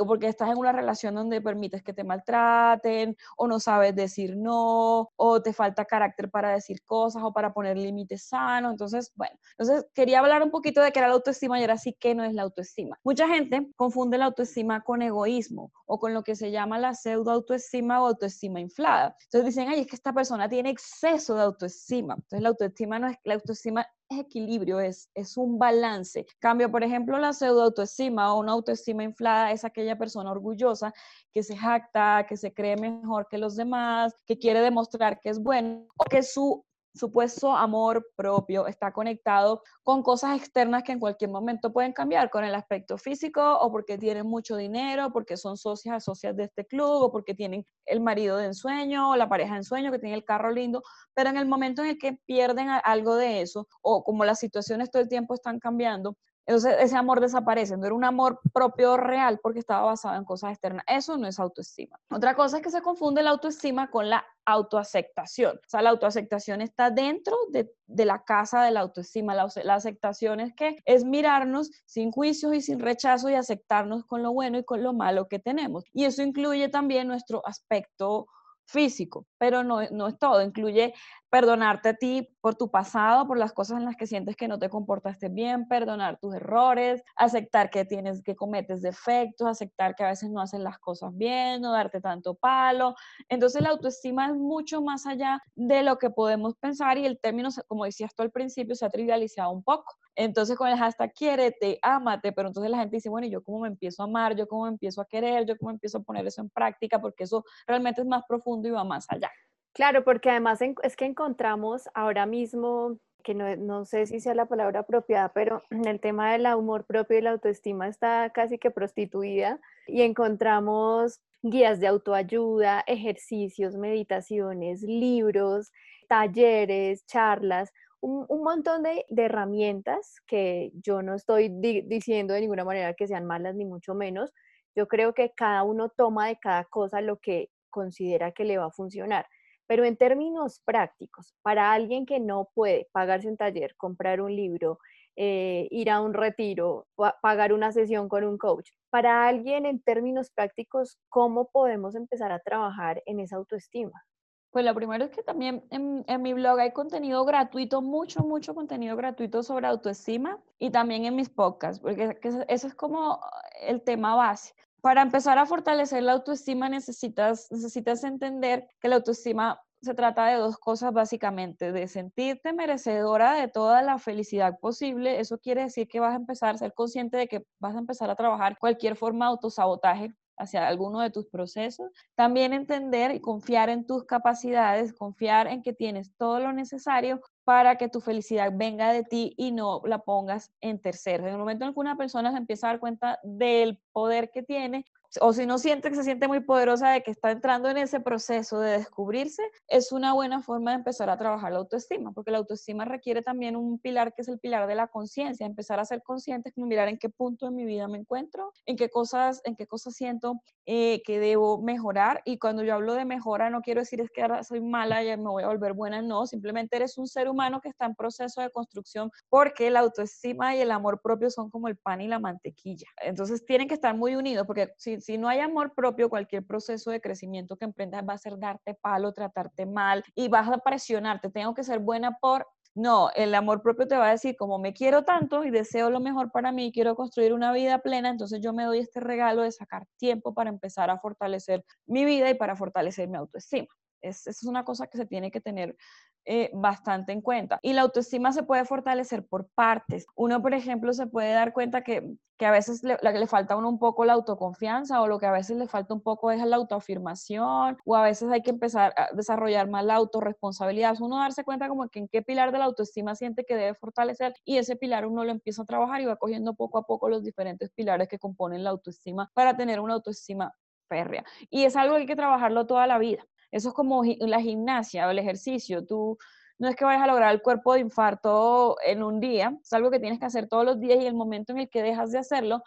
porque 0.06 0.29
estás 0.29 0.50
en 0.50 0.58
una 0.58 0.73
relación 0.73 1.14
donde 1.14 1.40
permites 1.40 1.82
que 1.82 1.93
te 1.93 2.05
maltraten, 2.05 3.17
o 3.37 3.46
no 3.46 3.58
sabes 3.58 3.94
decir 3.94 4.37
no, 4.37 5.11
o 5.17 5.43
te 5.43 5.52
falta 5.52 5.84
carácter 5.84 6.31
para 6.31 6.52
decir 6.52 6.82
cosas 6.84 7.23
o 7.25 7.32
para 7.32 7.52
poner 7.52 7.76
límites 7.76 8.29
sanos. 8.29 8.73
Entonces, 8.73 9.12
bueno, 9.17 9.37
entonces 9.58 9.87
quería 9.94 10.20
hablar 10.20 10.43
un 10.43 10.50
poquito 10.50 10.81
de 10.81 10.93
qué 10.93 11.00
era 11.00 11.08
la 11.08 11.14
autoestima 11.14 11.58
y 11.58 11.62
ahora 11.62 11.79
sí 11.79 11.94
que 11.99 12.14
no 12.14 12.25
es 12.25 12.32
la 12.34 12.43
autoestima. 12.43 12.99
Mucha 13.05 13.26
gente 13.29 13.70
confunde 13.76 14.19
la 14.19 14.26
autoestima 14.26 14.82
con 14.82 15.02
egoísmo 15.02 15.73
o 15.87 15.99
con 15.99 16.14
lo 16.14 16.23
que 16.23 16.37
se 16.37 16.50
llama 16.50 16.78
la 16.78 16.94
pseudo 16.94 17.32
autoestima 17.32 18.02
o 18.02 18.06
autoestima 18.06 18.61
inflada. 18.61 19.17
Entonces 19.25 19.55
dicen, 19.55 19.69
ay, 19.69 19.81
es 19.81 19.87
que 19.87 19.96
esta 19.96 20.12
persona 20.12 20.49
tiene 20.49 20.70
exceso 20.70 21.35
de 21.35 21.43
autoestima. 21.43 22.14
Entonces 22.14 22.40
la 22.40 22.49
autoestima 22.50 22.99
no 22.99 23.08
es, 23.08 23.17
la 23.25 23.35
autoestima 23.35 23.87
equilibrio, 24.19 24.81
es, 24.81 25.11
es 25.14 25.37
un 25.37 25.59
balance. 25.59 26.26
Cambio, 26.38 26.70
por 26.70 26.82
ejemplo, 26.82 27.19
la 27.19 27.32
pseudo 27.32 27.62
autoestima 27.62 28.35
o 28.35 28.41
una 28.41 28.53
autoestima 28.53 29.05
inflada 29.05 29.53
es 29.53 29.64
aquella 29.64 29.97
persona 29.99 30.31
orgullosa 30.31 30.93
que 31.32 31.43
se 31.43 31.56
jacta, 31.56 32.26
que 32.29 32.37
se 32.37 32.53
cree 32.53 32.76
mejor 32.76 33.26
que 33.29 33.38
los 33.38 33.56
demás, 33.56 34.14
que 34.26 34.38
quiere 34.38 34.61
demostrar 34.61 35.20
que 35.20 35.31
es 35.31 35.38
bueno 35.38 35.87
o 35.97 36.05
que 36.05 36.23
su 36.23 36.64
supuesto 36.94 37.52
amor 37.52 38.06
propio 38.16 38.66
está 38.66 38.92
conectado 38.92 39.62
con 39.82 40.02
cosas 40.02 40.36
externas 40.36 40.82
que 40.82 40.92
en 40.92 41.00
cualquier 41.00 41.30
momento 41.30 41.72
pueden 41.72 41.92
cambiar, 41.92 42.30
con 42.30 42.44
el 42.44 42.54
aspecto 42.54 42.98
físico 42.98 43.58
o 43.58 43.70
porque 43.70 43.98
tienen 43.98 44.26
mucho 44.26 44.56
dinero, 44.56 45.12
porque 45.12 45.36
son 45.36 45.56
socias, 45.56 46.04
socias 46.04 46.36
de 46.36 46.44
este 46.44 46.66
club 46.66 47.02
o 47.02 47.12
porque 47.12 47.34
tienen 47.34 47.66
el 47.86 48.00
marido 48.00 48.36
de 48.36 48.46
ensueño 48.46 49.10
o 49.10 49.16
la 49.16 49.28
pareja 49.28 49.52
de 49.52 49.58
ensueño 49.58 49.90
que 49.90 49.98
tiene 49.98 50.14
el 50.14 50.24
carro 50.24 50.50
lindo, 50.50 50.82
pero 51.14 51.30
en 51.30 51.36
el 51.36 51.46
momento 51.46 51.82
en 51.82 51.90
el 51.90 51.98
que 51.98 52.18
pierden 52.26 52.68
algo 52.84 53.16
de 53.16 53.42
eso 53.42 53.68
o 53.80 54.04
como 54.04 54.24
las 54.24 54.38
situaciones 54.38 54.90
todo 54.90 55.02
el 55.02 55.08
tiempo 55.08 55.34
están 55.34 55.58
cambiando, 55.58 56.16
entonces 56.46 56.76
ese 56.80 56.96
amor 56.96 57.20
desaparece, 57.20 57.76
no 57.76 57.86
era 57.86 57.94
un 57.94 58.04
amor 58.04 58.40
propio 58.52 58.96
real 58.96 59.38
porque 59.42 59.60
estaba 59.60 59.86
basado 59.86 60.16
en 60.16 60.24
cosas 60.24 60.50
externas. 60.52 60.84
Eso 60.88 61.16
no 61.16 61.28
es 61.28 61.38
autoestima. 61.38 61.98
Otra 62.10 62.34
cosa 62.34 62.56
es 62.56 62.62
que 62.62 62.70
se 62.70 62.82
confunde 62.82 63.22
la 63.22 63.30
autoestima 63.30 63.90
con 63.90 64.10
la 64.10 64.24
autoaceptación. 64.44 65.56
O 65.56 65.68
sea, 65.68 65.82
la 65.82 65.90
autoaceptación 65.90 66.60
está 66.60 66.90
dentro 66.90 67.36
de, 67.50 67.70
la 67.86 68.24
casa 68.24 68.64
de 68.64 68.72
la 68.72 68.80
autoestima. 68.80 69.34
La, 69.34 69.75
aceptación 69.75 70.40
es 70.40 70.52
que 70.54 70.76
es 70.84 71.04
mirarnos 71.04 71.70
sin 71.87 72.11
juicios 72.11 72.54
y 72.54 72.61
sin 72.61 72.80
rechazo 72.80 73.30
y 73.30 73.34
aceptarnos 73.34 74.04
con 74.04 74.22
lo 74.22 74.32
bueno 74.32 74.58
y 74.58 74.64
con 74.64 74.82
lo 74.82 74.92
malo 74.92 75.28
que 75.28 75.38
tenemos. 75.38 75.84
Y 75.92 76.06
eso 76.06 76.22
incluye 76.22 76.68
también 76.68 77.06
nuestro 77.06 77.46
aspecto 77.46 78.26
físico, 78.66 79.26
pero 79.38 79.62
no, 79.64 79.81
no 79.90 80.09
es 80.09 80.19
todo, 80.19 80.42
incluye 80.42 80.95
perdonarte 81.31 81.90
a 81.90 81.95
ti 81.95 82.28
por 82.40 82.54
tu 82.57 82.71
pasado, 82.71 83.26
por 83.26 83.38
las 83.38 83.52
cosas 83.52 83.78
en 83.78 83.85
las 83.87 83.97
que 83.97 84.07
sientes 84.07 84.37
que 84.37 84.49
no 84.49 84.59
te 84.59 84.69
comportaste 84.69 85.28
bien, 85.28 85.66
perdonar 85.66 86.19
tus 86.21 86.35
errores, 86.35 87.02
aceptar 87.16 87.71
que 87.71 87.85
tienes 87.85 88.23
que 88.23 88.37
cometes 88.37 88.83
defectos, 88.83 89.49
aceptar 89.49 89.95
que 89.95 90.04
a 90.04 90.09
veces 90.09 90.31
no 90.31 90.40
haces 90.40 90.61
las 90.61 90.78
cosas 90.78 91.16
bien, 91.16 91.62
no 91.62 91.73
darte 91.73 92.00
tanto 92.00 92.35
palo. 92.35 92.95
Entonces 93.28 93.62
la 93.62 93.71
autoestima 93.71 94.26
es 94.26 94.35
mucho 94.35 94.83
más 94.83 95.07
allá 95.07 95.40
de 95.54 95.83
lo 95.83 95.99
que 95.99 96.11
podemos 96.11 96.54
pensar 96.57 96.99
y 96.99 97.07
el 97.07 97.19
término, 97.19 97.49
como 97.66 97.85
decías 97.85 98.14
tú 98.14 98.23
al 98.23 98.31
principio, 98.31 98.75
se 98.75 98.85
ha 98.85 98.90
trivializado 98.90 99.50
un 99.52 99.62
poco. 99.62 99.95
Entonces 100.14 100.57
con 100.57 100.69
el 100.69 100.76
hashtag 100.76 101.12
quiérete, 101.14 101.78
ámate, 101.83 102.33
pero 102.33 102.49
entonces 102.49 102.71
la 102.71 102.78
gente 102.78 102.97
dice, 102.97 103.09
bueno, 103.09 103.26
¿y 103.26 103.31
yo 103.31 103.42
cómo 103.42 103.61
me 103.61 103.69
empiezo 103.69 104.02
a 104.02 104.07
amar? 104.07 104.37
¿Yo 104.37 104.47
cómo 104.47 104.64
me 104.64 104.71
empiezo 104.71 105.00
a 105.00 105.07
querer? 105.07 105.47
¿Yo 105.47 105.57
cómo 105.57 105.71
empiezo 105.71 105.99
a 105.99 106.02
poner 106.02 106.26
eso 106.26 106.42
en 106.42 106.50
práctica? 106.50 107.00
Porque 107.00 107.25
eso 107.25 107.45
realmente 107.66 108.00
es 108.02 108.07
más 108.07 108.25
profundo 108.28 108.69
y 108.69 108.73
va 108.73 108.85
más 108.85 109.07
allá. 109.09 109.31
Claro, 109.73 110.04
porque 110.04 110.31
además 110.31 110.61
es 110.83 110.97
que 110.97 111.07
encontramos 111.07 111.88
ahora 111.95 112.26
mismo, 112.26 112.99
que 113.25 113.35
no, 113.35 113.85
sé 113.87 114.07
si 114.07 114.21
sea 114.21 114.35
la 114.35 114.47
palabra 114.47 114.81
apropiada, 114.81 115.33
pero 115.33 115.62
en 115.71 115.87
el 115.87 116.00
tema 116.00 116.33
del 116.33 116.47
amor 116.47 116.85
propio 116.85 117.19
y 117.19 117.23
la 117.23 117.31
autoestima 117.31 117.88
está 117.88 118.31
casi 118.31 118.59
que 118.59 118.71
prostituida 118.71 119.61
y 119.87 120.02
encontramos 120.02 121.21
guías 121.42 121.81
de 121.81 121.88
autoayuda, 121.88 122.85
ejercicios, 122.87 123.75
meditaciones, 123.75 124.83
libros, 124.83 125.73
talleres, 126.09 127.04
charlas, 127.07 127.73
un, 128.02 128.42
montón 128.42 128.82
de, 128.82 129.04
herramientas 129.16 130.16
que 130.26 130.73
yo 130.75 131.02
no 131.02 131.14
estoy 131.14 131.49
diciendo 131.49 132.35
de 132.35 132.40
ninguna 132.40 132.64
manera 132.64 132.94
que 132.94 133.06
sean 133.06 133.25
malas 133.25 133.54
ni 133.54 133.64
mucho 133.64 133.94
menos. 133.94 134.32
Yo 134.75 134.88
creo 134.88 135.14
que 135.14 135.32
cada 135.35 135.62
uno 135.62 135.88
toma 135.88 136.28
de 136.28 136.38
cada 136.38 136.64
cosa 136.64 137.00
lo 137.00 137.18
que 137.18 137.50
considera 137.71 138.32
que 138.32 138.44
le 138.44 138.59
va 138.59 138.66
a 138.66 138.71
funcionar. 138.71 139.26
Pero 139.66 139.85
en 139.85 139.97
términos 139.97 140.61
prácticos, 140.64 141.35
para 141.42 141.73
alguien 141.73 142.04
que 142.04 142.18
no 142.21 142.50
puede 142.54 142.88
pagarse 142.92 143.28
un 143.28 143.37
taller, 143.37 143.75
comprar 143.76 144.21
un 144.21 144.35
libro, 144.35 144.78
eh, 145.16 145.68
ir 145.71 145.88
a 145.90 146.00
un 146.00 146.14
retiro, 146.14 146.87
pagar 147.23 147.52
una 147.52 147.71
sesión 147.73 148.09
con 148.09 148.25
un 148.25 148.37
coach, 148.37 148.71
para 148.90 149.28
alguien 149.28 149.64
en 149.64 149.80
términos 149.80 150.30
prácticos, 150.30 150.99
¿cómo 151.09 151.50
podemos 151.50 151.94
empezar 151.94 152.32
a 152.32 152.40
trabajar 152.40 153.02
en 153.06 153.21
esa 153.21 153.37
autoestima? 153.37 154.04
Pues 154.52 154.66
lo 154.66 154.75
primero 154.75 155.02
es 155.06 155.11
que 155.11 155.23
también 155.23 155.64
en, 155.71 156.23
mi 156.23 156.35
blog 156.35 156.61
hay 156.61 156.73
contenido 156.73 157.25
gratuito, 157.25 157.80
mucho, 157.80 158.21
mucho 158.21 158.54
contenido 158.54 158.97
gratuito 158.97 159.42
sobre 159.42 159.66
autoestima 159.66 160.38
y 160.59 160.68
también 160.71 161.06
en 161.06 161.16
mis 161.16 161.30
podcasts, 161.30 161.80
porque 161.80 162.18
eso 162.23 162.66
es 162.66 162.75
como 162.75 163.18
el 163.62 163.80
tema 163.82 164.14
base. 164.14 164.54
Para 164.82 165.00
empezar 165.00 165.38
a 165.38 165.47
fortalecer 165.47 166.02
la 166.02 166.12
autoestima 166.12 166.68
necesitas, 166.68 167.50
necesitas 167.50 168.04
entender 168.04 168.68
que 168.78 168.88
la 168.88 168.97
autoestima 168.97 169.59
se 169.80 169.94
trata 169.94 170.26
de 170.26 170.37
dos 170.37 170.59
cosas 170.59 170.92
básicamente, 170.92 171.73
de 171.73 171.88
sentirte 171.88 172.52
merecedora 172.52 173.32
de 173.32 173.49
toda 173.49 173.80
la 173.80 173.99
felicidad 173.99 174.59
posible. 174.61 175.18
Eso 175.18 175.38
quiere 175.38 175.62
decir 175.62 175.88
que 175.88 175.99
vas 175.99 176.12
a 176.12 176.16
empezar 176.16 176.54
a 176.54 176.59
ser 176.59 176.75
consciente 176.75 177.16
de 177.16 177.26
que 177.26 177.47
vas 177.59 177.75
a 177.75 177.78
empezar 177.78 178.11
a 178.11 178.16
trabajar 178.16 178.59
cualquier 178.59 178.97
forma 178.97 179.25
de 179.25 179.30
autosabotaje 179.30 180.14
hacia 180.42 180.66
alguno 180.66 181.00
de 181.00 181.11
tus 181.11 181.26
procesos. 181.26 181.90
También 182.14 182.52
entender 182.52 183.14
y 183.14 183.20
confiar 183.20 183.68
en 183.70 183.87
tus 183.87 184.04
capacidades, 184.04 184.92
confiar 184.92 185.46
en 185.46 185.62
que 185.62 185.72
tienes 185.72 186.14
todo 186.16 186.40
lo 186.40 186.52
necesario 186.52 187.20
para 187.44 187.76
que 187.76 187.88
tu 187.88 188.00
felicidad 188.00 188.52
venga 188.54 188.92
de 188.92 189.04
ti 189.04 189.34
y 189.37 189.52
no 189.52 189.80
la 189.84 189.99
pongas 189.99 190.52
en 190.61 190.80
terceros. 190.80 191.26
En 191.26 191.32
el 191.32 191.38
momento 191.38 191.64
en 191.64 191.75
que 191.75 191.80
una 191.80 191.96
persona 191.96 192.30
se 192.30 192.38
empieza 192.38 192.66
a 192.66 192.70
dar 192.70 192.80
cuenta 192.80 193.18
del 193.22 193.80
poder 193.92 194.30
que 194.30 194.42
tiene, 194.42 194.84
o 195.21 195.33
si 195.33 195.47
no 195.47 195.59
siente 195.59 195.90
que 195.90 195.97
se 195.97 196.04
siente 196.04 196.28
muy 196.28 196.40
poderosa 196.40 196.90
de 196.90 197.02
que 197.02 197.11
está 197.11 197.31
entrando 197.31 197.69
en 197.69 197.76
ese 197.76 198.00
proceso 198.00 198.61
de 198.61 198.78
descubrirse, 198.78 199.42
es 199.69 199.92
una 199.92 200.12
buena 200.14 200.40
forma 200.40 200.71
de 200.71 200.78
empezar 200.78 201.11
a 201.11 201.19
trabajar 201.19 201.52
la 201.52 201.59
autoestima, 201.59 202.12
porque 202.12 202.31
la 202.31 202.38
autoestima 202.38 202.85
requiere 202.85 203.23
también 203.23 203.57
un 203.57 203.78
pilar 203.78 204.14
que 204.14 204.23
es 204.23 204.28
el 204.28 204.38
pilar 204.38 204.66
de 204.66 204.75
la 204.75 204.88
conciencia, 204.88 205.47
empezar 205.47 205.81
a 205.81 205.85
ser 205.85 206.02
consciente, 206.02 206.52
mirar 206.57 206.88
en 206.88 206.99
qué 206.99 207.09
punto 207.09 207.47
de 207.47 207.52
mi 207.52 207.64
vida 207.64 207.88
me 207.88 207.99
encuentro, 207.99 208.52
en 208.66 208.76
qué 208.76 208.88
cosas, 208.88 209.40
en 209.45 209.57
qué 209.57 209.66
cosas 209.66 209.95
siento 209.95 210.40
eh, 210.66 211.02
que 211.04 211.19
debo 211.19 211.61
mejorar. 211.61 212.23
Y 212.25 212.38
cuando 212.38 212.62
yo 212.62 212.75
hablo 212.75 212.95
de 212.95 213.04
mejora, 213.04 213.50
no 213.50 213.62
quiero 213.62 213.81
decir 213.81 214.00
es 214.00 214.11
que 214.11 214.23
ahora 214.23 214.45
soy 214.45 214.61
mala 214.61 215.02
y 215.04 215.16
me 215.16 215.28
voy 215.28 215.42
a 215.42 215.49
volver 215.49 215.73
buena, 215.73 216.00
no, 216.02 216.26
simplemente 216.26 216.76
eres 216.76 216.97
un 216.99 217.07
ser 217.07 217.28
humano 217.28 217.61
que 217.61 217.69
está 217.69 217.87
en 217.87 217.95
proceso 217.95 218.40
de 218.40 218.50
construcción 218.50 219.11
porque 219.28 219.71
la 219.71 219.81
autoestima 219.81 220.57
y 220.57 220.61
el 220.61 220.71
amor 220.71 221.00
propio 221.02 221.31
son 221.31 221.50
como 221.50 221.69
el 221.69 221.76
pan 221.76 222.00
y 222.00 222.09
la 222.09 222.19
mantequilla. 222.19 222.87
Entonces 223.02 223.45
tienen 223.45 223.69
que 223.69 223.75
estar 223.75 223.97
muy 223.97 224.14
unidos, 224.14 224.47
porque 224.47 224.73
si 224.78 225.00
si 225.02 225.18
no 225.18 225.28
hay 225.28 225.40
amor 225.40 225.75
propio, 225.75 226.09
cualquier 226.09 226.44
proceso 226.47 226.90
de 226.90 227.00
crecimiento 227.00 227.56
que 227.56 227.64
emprendas 227.66 228.04
va 228.09 228.14
a 228.14 228.18
ser 228.18 228.38
darte 228.38 228.75
palo, 228.75 229.12
tratarte 229.12 229.66
mal 229.66 230.02
y 230.14 230.28
vas 230.28 230.49
a 230.49 230.59
presionarte. 230.59 231.30
Tengo 231.30 231.54
que 231.54 231.64
ser 231.64 231.80
buena 231.80 232.16
por 232.21 232.47
no, 232.75 233.11
el 233.14 233.35
amor 233.35 233.61
propio 233.62 233.87
te 233.87 233.97
va 233.97 234.09
a 234.09 234.12
decir, 234.12 234.35
como 234.37 234.59
me 234.59 234.73
quiero 234.73 235.04
tanto 235.04 235.44
y 235.44 235.50
deseo 235.50 235.90
lo 235.90 236.00
mejor 236.00 236.32
para 236.32 236.52
mí, 236.52 236.73
quiero 236.73 236.97
construir 236.97 237.35
una 237.35 237.52
vida 237.52 237.80
plena, 237.80 238.09
entonces 238.09 238.40
yo 238.40 238.54
me 238.54 238.64
doy 238.64 238.78
este 238.78 238.99
regalo 239.00 239.42
de 239.42 239.52
sacar 239.52 239.85
tiempo 239.99 240.32
para 240.32 240.49
empezar 240.49 240.88
a 240.88 240.99
fortalecer 240.99 241.64
mi 241.87 242.06
vida 242.06 242.30
y 242.30 242.35
para 242.35 242.56
fortalecer 242.56 243.09
mi 243.09 243.18
autoestima. 243.18 243.68
Es, 244.02 244.26
es 244.26 244.42
una 244.44 244.64
cosa 244.64 244.87
que 244.87 244.99
se 244.99 245.06
tiene 245.06 245.30
que 245.30 245.40
tener 245.40 245.76
eh, 246.25 246.50
bastante 246.54 247.11
en 247.11 247.21
cuenta. 247.21 247.59
Y 247.62 247.73
la 247.73 247.82
autoestima 247.82 248.32
se 248.32 248.44
puede 248.44 248.64
fortalecer 248.64 249.26
por 249.26 249.49
partes. 249.56 250.06
Uno, 250.14 250.40
por 250.40 250.54
ejemplo, 250.54 250.92
se 250.92 251.09
puede 251.09 251.32
dar 251.32 251.52
cuenta 251.52 251.82
que, 251.82 252.14
que 252.38 252.47
a 252.47 252.52
veces 252.52 252.85
le, 252.85 252.97
le 253.02 253.26
falta 253.26 253.54
a 253.54 253.56
uno 253.56 253.68
un 253.68 253.80
poco 253.80 254.04
la 254.04 254.12
autoconfianza 254.12 255.02
o 255.02 255.09
lo 255.09 255.18
que 255.18 255.26
a 255.26 255.32
veces 255.32 255.56
le 255.56 255.66
falta 255.66 255.94
un 255.94 256.00
poco 256.00 256.30
es 256.30 256.40
la 256.44 256.54
autoafirmación 256.54 257.76
o 257.85 257.97
a 257.97 258.02
veces 258.04 258.30
hay 258.30 258.42
que 258.42 258.50
empezar 258.50 258.94
a 258.97 259.09
desarrollar 259.14 259.68
más 259.68 259.85
la 259.85 259.97
autorresponsabilidad. 259.97 260.94
Uno 261.00 261.18
darse 261.18 261.42
cuenta 261.42 261.68
como 261.68 261.88
que 261.88 261.99
en 261.99 262.09
qué 262.09 262.23
pilar 262.23 262.52
de 262.52 262.59
la 262.59 262.66
autoestima 262.66 263.16
siente 263.16 263.44
que 263.44 263.56
debe 263.56 263.75
fortalecer 263.75 264.35
y 264.44 264.59
ese 264.59 264.76
pilar 264.76 265.06
uno 265.06 265.25
lo 265.25 265.32
empieza 265.32 265.62
a 265.62 265.66
trabajar 265.66 266.00
y 266.02 266.04
va 266.04 266.14
cogiendo 266.14 266.54
poco 266.54 266.78
a 266.78 266.82
poco 266.85 267.09
los 267.09 267.25
diferentes 267.25 267.71
pilares 267.73 268.06
que 268.06 268.21
componen 268.21 268.62
la 268.62 268.71
autoestima 268.71 269.28
para 269.35 269.56
tener 269.56 269.80
una 269.80 269.94
autoestima 269.94 270.54
férrea. 270.88 271.25
Y 271.50 271.64
es 271.64 271.75
algo 271.75 271.97
que 271.97 272.02
hay 272.02 272.06
que 272.06 272.16
trabajarlo 272.16 272.64
toda 272.66 272.87
la 272.87 272.99
vida. 272.99 273.25
Eso 273.52 273.68
es 273.68 273.75
como 273.75 274.02
la 274.18 274.40
gimnasia 274.40 275.06
o 275.06 275.11
el 275.11 275.18
ejercicio. 275.18 275.85
Tú 275.85 276.18
no 276.59 276.68
es 276.68 276.76
que 276.76 276.85
vayas 276.85 277.02
a 277.02 277.06
lograr 277.06 277.32
el 277.32 277.42
cuerpo 277.42 277.75
de 277.75 277.80
infarto 277.80 278.76
en 278.85 279.02
un 279.02 279.21
día, 279.21 279.56
es 279.62 279.73
algo 279.73 279.90
que 279.90 280.00
tienes 280.00 280.18
que 280.18 280.26
hacer 280.26 280.49
todos 280.49 280.64
los 280.64 280.80
días 280.80 281.00
y 281.00 281.06
el 281.06 281.14
momento 281.14 281.52
en 281.52 281.59
el 281.59 281.68
que 281.68 281.82
dejas 281.82 282.12
de 282.12 282.18
hacerlo, 282.18 282.62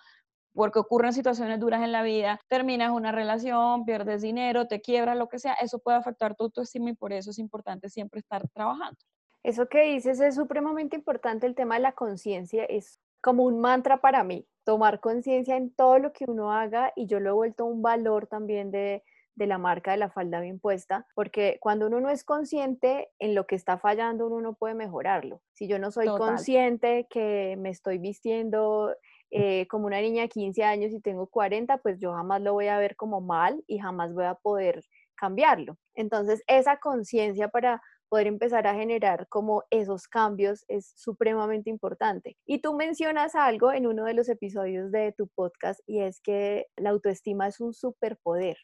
porque 0.54 0.80
ocurren 0.80 1.14
situaciones 1.14 1.60
duras 1.60 1.82
en 1.82 1.92
la 1.92 2.04
vida, 2.04 2.40
terminas 2.48 2.92
una 2.92 3.12
relación, 3.12 3.86
pierdes 3.86 4.22
dinero, 4.22 4.68
te 4.68 4.82
quiebras, 4.82 5.18
lo 5.18 5.28
que 5.28 5.40
sea, 5.40 5.54
eso 5.54 5.80
puede 5.80 5.98
afectar 5.98 6.36
tu 6.36 6.46
autoestima 6.46 6.90
y 6.90 6.94
por 6.94 7.14
eso 7.14 7.32
es 7.32 7.40
importante 7.40 7.90
siempre 7.90 8.20
estar 8.20 8.48
trabajando. 8.50 8.98
Eso 9.44 9.68
que 9.68 9.84
dices 9.84 10.20
es 10.20 10.36
supremamente 10.36 10.96
importante, 10.96 11.48
el 11.48 11.56
tema 11.56 11.76
de 11.76 11.82
la 11.82 11.92
conciencia 11.94 12.66
es 12.66 13.00
como 13.22 13.44
un 13.44 13.60
mantra 13.60 14.02
para 14.02 14.24
mí, 14.24 14.46
tomar 14.64 15.00
conciencia 15.00 15.56
en 15.56 15.74
todo 15.74 16.00
lo 16.00 16.14
que 16.14 16.26
uno 16.28 16.52
haga 16.52 16.92
y 16.96 17.06
yo 17.06 17.20
lo 17.20 17.30
he 17.30 17.34
vuelto 17.34 17.66
un 17.66 17.82
valor 17.82 18.28
también 18.28 18.72
de, 18.72 19.04
de 19.36 19.48
la 19.48 19.58
marca 19.58 19.92
de 19.92 19.98
la 19.98 20.10
falda 20.10 20.40
bien 20.40 20.60
puesta, 20.60 21.06
porque 21.14 21.58
cuando 21.62 21.88
uno 21.88 22.00
no 22.00 22.10
es 22.10 22.24
consciente 22.24 23.10
en 23.20 23.36
lo 23.36 23.46
que 23.46 23.56
está 23.56 23.78
fallando, 23.78 24.28
uno 24.28 24.42
no 24.42 24.54
puede 24.54 24.76
mejorarlo. 24.76 25.42
Si 25.54 25.68
yo 25.68 25.78
no 25.80 25.92
soy 25.92 26.08
consciente 26.08 27.08
que 27.10 27.56
me 27.60 27.70
estoy 27.70 27.98
vistiendo 27.98 28.96
eh, 29.32 29.68
como 29.68 29.88
una 29.88 30.02
niña 30.02 30.24
de 30.24 30.30
15 30.30 30.64
años 30.64 30.92
y 30.94 31.02
tengo 31.02 31.28
40, 31.28 31.78
pues 31.80 32.00
yo 32.00 32.14
jamás 32.14 32.42
lo 32.42 32.54
voy 32.54 32.68
a 32.68 32.78
ver 32.78 32.96
como 32.96 33.22
mal 33.22 33.64
y 33.68 33.80
jamás 33.80 34.14
voy 34.14 34.26
a 34.26 34.36
poder 34.36 34.84
cambiarlo. 35.16 35.78
Entonces, 35.94 36.44
esa 36.48 36.78
conciencia 36.78 37.50
para 37.50 37.82
poder 38.10 38.28
empezar 38.28 38.68
a 38.68 38.76
generar 38.76 39.28
como 39.28 39.64
esos 39.70 40.08
cambios 40.08 40.64
es 40.68 40.94
supremamente 40.96 41.70
importante. 41.70 42.38
Y 42.46 42.60
tú 42.60 42.74
mencionas 42.74 43.36
algo 43.36 43.74
en 43.74 43.88
uno 43.88 44.06
de 44.06 44.14
los 44.14 44.30
episodios 44.30 44.92
de 44.92 45.14
tu 45.18 45.28
podcast 45.28 45.82
y 45.86 46.02
es 46.02 46.22
que 46.22 46.68
la 46.78 46.92
autoestima 46.92 47.48
es 47.48 47.60
un 47.60 47.74
superpoder. 47.74 48.58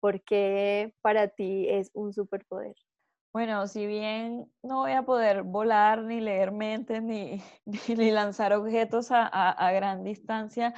¿Por 0.00 0.22
qué 0.22 0.94
para 1.02 1.28
ti 1.28 1.68
es 1.68 1.90
un 1.94 2.12
superpoder? 2.12 2.74
Bueno, 3.32 3.68
si 3.68 3.86
bien 3.86 4.50
no 4.62 4.78
voy 4.78 4.92
a 4.92 5.04
poder 5.04 5.44
volar, 5.44 6.02
ni 6.02 6.20
leer 6.20 6.50
mentes, 6.50 7.02
ni, 7.02 7.42
ni 7.96 8.10
lanzar 8.10 8.52
objetos 8.52 9.12
a, 9.12 9.26
a 9.26 9.72
gran 9.72 10.02
distancia, 10.02 10.74